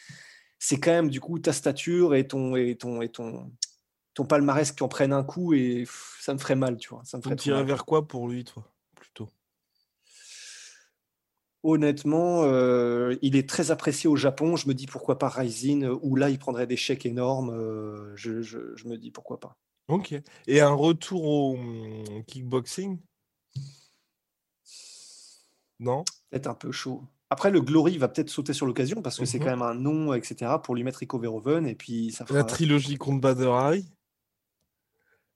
c'est 0.58 0.78
quand 0.78 0.90
même 0.90 1.10
du 1.10 1.20
coup 1.20 1.38
ta 1.38 1.52
stature 1.52 2.14
et 2.14 2.26
ton 2.26 2.56
et 2.56 2.76
ton 2.76 3.02
et 3.02 3.08
ton 3.10 3.50
ton 4.14 4.24
palmarès 4.24 4.72
qui 4.72 4.82
en 4.82 4.88
prennent 4.88 5.12
un 5.12 5.24
coup 5.24 5.54
et 5.54 5.86
ça 6.20 6.34
me 6.34 6.38
ferait 6.38 6.56
mal, 6.56 6.76
tu 6.76 6.90
vois. 6.90 7.02
Ça 7.04 7.18
me 7.18 7.22
ferait. 7.22 7.64
vers 7.64 7.84
quoi 7.84 8.06
pour 8.06 8.28
lui, 8.28 8.44
toi 8.44 8.64
Honnêtement, 11.62 12.44
euh, 12.44 13.16
il 13.20 13.36
est 13.36 13.46
très 13.46 13.70
apprécié 13.70 14.08
au 14.08 14.16
Japon. 14.16 14.56
Je 14.56 14.66
me 14.66 14.72
dis 14.72 14.86
pourquoi 14.86 15.18
pas 15.18 15.28
Rising, 15.28 15.86
où 16.00 16.16
là 16.16 16.30
il 16.30 16.38
prendrait 16.38 16.66
des 16.66 16.76
chèques 16.76 17.04
énormes. 17.04 17.50
Euh, 17.50 18.16
je, 18.16 18.88
me 18.88 18.96
dis 18.96 19.10
pourquoi 19.10 19.40
pas. 19.40 19.58
Ok. 19.88 20.14
Et 20.46 20.60
un 20.60 20.72
retour 20.72 21.24
au 21.24 21.54
hum, 21.56 22.24
kickboxing? 22.26 22.98
Non? 25.80 26.04
Peut-être 26.30 26.46
un 26.46 26.54
peu 26.54 26.72
chaud. 26.72 27.04
Après, 27.28 27.50
le 27.50 27.60
Glory 27.60 27.98
va 27.98 28.08
peut-être 28.08 28.30
sauter 28.30 28.54
sur 28.54 28.66
l'occasion 28.66 29.02
parce 29.02 29.18
que 29.18 29.24
c'est 29.24 29.38
mhm. 29.38 29.44
quand 29.44 29.50
même 29.50 29.62
un 29.62 29.74
nom, 29.74 30.14
etc. 30.14 30.52
pour 30.62 30.74
lui 30.74 30.82
mettre 30.82 30.98
Rico 30.98 31.18
Verhoeven 31.18 31.66
et 31.66 31.74
puis 31.74 32.10
ça 32.10 32.24
fera... 32.24 32.38
La 32.38 32.44
trilogie 32.44 32.96
contre 32.96 33.20
Bader 33.20 33.80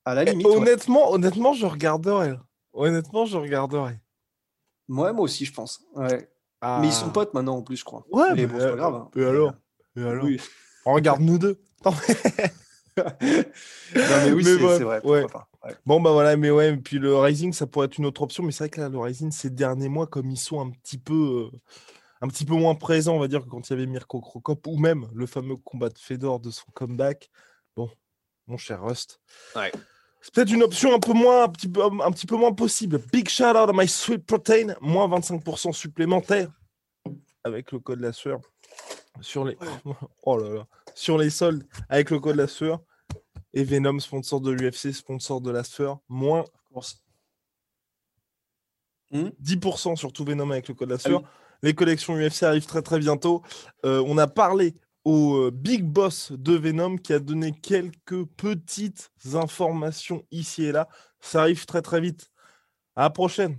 À 0.04 0.14
la 0.14 0.24
limite. 0.24 0.46
honnêtement, 0.46 1.12
honnêtement, 1.12 1.52
je 1.54 1.66
regarderai. 1.66 2.34
Honnêtement, 2.72 3.24
je 3.24 3.38
regarderai. 3.38 4.00
Ouais, 4.88 5.12
moi 5.12 5.22
aussi, 5.22 5.44
je 5.44 5.52
pense. 5.52 5.82
Ouais. 5.94 6.28
Mais 6.80 6.88
ils 6.88 6.92
sont 6.92 7.08
ah. 7.08 7.12
potes 7.12 7.34
maintenant 7.34 7.56
en 7.56 7.62
plus, 7.62 7.76
je 7.76 7.84
crois. 7.84 8.04
Ouais, 8.10 8.34
mais, 8.34 8.46
bon, 8.46 8.58
c'est 8.58 8.70
pas 8.70 8.76
grave. 8.76 8.94
Hein. 8.94 9.10
Et 9.16 9.24
alors, 9.24 9.54
et 9.96 10.02
alors 10.02 10.26
On 10.86 10.94
regarde 10.94 11.20
nous 11.20 11.38
deux. 11.38 11.58
non, 11.84 11.94
mais 12.96 14.32
oui, 14.32 14.44
c'est 14.44 14.56
vrai. 14.58 15.00
Ouais. 15.04 15.26
Bon, 15.84 16.00
bah 16.00 16.12
voilà, 16.12 16.36
mais 16.36 16.50
ouais, 16.50 16.76
puis 16.76 16.98
le 16.98 17.16
Rising, 17.16 17.52
ça 17.52 17.66
pourrait 17.66 17.86
être 17.86 17.98
une 17.98 18.06
autre 18.06 18.22
option. 18.22 18.42
Mais 18.42 18.52
c'est 18.52 18.64
vrai 18.64 18.70
que 18.70 18.80
là, 18.80 18.88
le 18.88 18.98
Rising, 18.98 19.30
ces 19.30 19.50
derniers 19.50 19.88
mois, 19.88 20.06
comme 20.06 20.30
ils 20.30 20.38
sont 20.38 20.60
un 20.60 20.70
petit 20.70 20.98
peu. 20.98 21.50
Euh, 21.52 21.58
un 22.20 22.28
petit 22.28 22.46
peu 22.46 22.54
moins 22.54 22.74
présents, 22.74 23.16
on 23.16 23.18
va 23.18 23.28
dire, 23.28 23.44
que 23.44 23.50
quand 23.50 23.68
il 23.68 23.72
y 23.72 23.76
avait 23.76 23.86
Mirko 23.86 24.20
Krokop, 24.20 24.66
ou 24.66 24.78
même 24.78 25.06
le 25.12 25.26
fameux 25.26 25.56
combat 25.56 25.90
de 25.90 25.98
Fedor 25.98 26.40
de 26.40 26.50
son 26.50 26.64
comeback. 26.72 27.30
Bon, 27.76 27.90
mon 28.46 28.56
cher 28.56 28.82
Rust. 28.82 29.20
C'est 30.24 30.32
peut-être 30.32 30.52
une 30.52 30.62
option 30.62 30.94
un 30.94 30.98
peu 30.98 31.12
moins, 31.12 31.44
un 31.44 31.48
petit 31.50 31.68
peu, 31.68 31.82
un 31.82 32.10
petit 32.10 32.24
peu 32.24 32.36
moins 32.36 32.54
possible. 32.54 32.98
Big 33.12 33.28
shout 33.28 33.44
out 33.44 33.68
à 33.68 33.72
My 33.74 33.86
Sweet 33.86 34.24
Protein, 34.24 34.74
moins 34.80 35.06
25% 35.06 35.74
supplémentaire 35.74 36.48
avec 37.44 37.72
le 37.72 37.78
code 37.78 38.00
la 38.00 38.14
sueur 38.14 38.40
sur 39.20 39.44
les, 39.44 39.58
oh 40.22 40.38
là 40.38 40.48
là, 40.48 40.66
sur 40.94 41.18
les 41.18 41.28
soldes 41.28 41.66
avec 41.90 42.08
le 42.08 42.20
code 42.20 42.36
la 42.36 42.46
sueur 42.46 42.80
et 43.52 43.64
Venom 43.64 44.00
sponsor 44.00 44.40
de 44.40 44.50
l'UFC, 44.50 44.94
sponsor 44.94 45.42
de 45.42 45.50
la 45.50 45.62
sueur, 45.62 45.98
moins 46.08 46.44
10% 49.12 49.92
hmm? 49.92 49.96
sur 49.96 50.10
tout 50.10 50.24
Venom 50.24 50.50
avec 50.50 50.68
le 50.68 50.74
code 50.74 50.88
la 50.88 50.98
sueur. 50.98 51.22
Les 51.62 51.74
collections 51.74 52.16
UFC 52.16 52.44
arrivent 52.44 52.66
très 52.66 52.82
très 52.82 52.98
bientôt. 52.98 53.42
Euh, 53.84 54.02
on 54.06 54.16
a 54.16 54.26
parlé 54.26 54.74
au 55.04 55.36
euh, 55.36 55.50
big 55.50 55.84
boss 55.84 56.32
de 56.32 56.54
Venom 56.54 56.96
qui 56.96 57.12
a 57.12 57.18
donné 57.18 57.52
quelques 57.52 58.24
petites 58.36 59.10
informations 59.34 60.24
ici 60.30 60.64
et 60.64 60.72
là. 60.72 60.88
Ça 61.20 61.42
arrive 61.42 61.66
très 61.66 61.82
très 61.82 62.00
vite. 62.00 62.30
À 62.96 63.02
la 63.04 63.10
prochaine. 63.10 63.58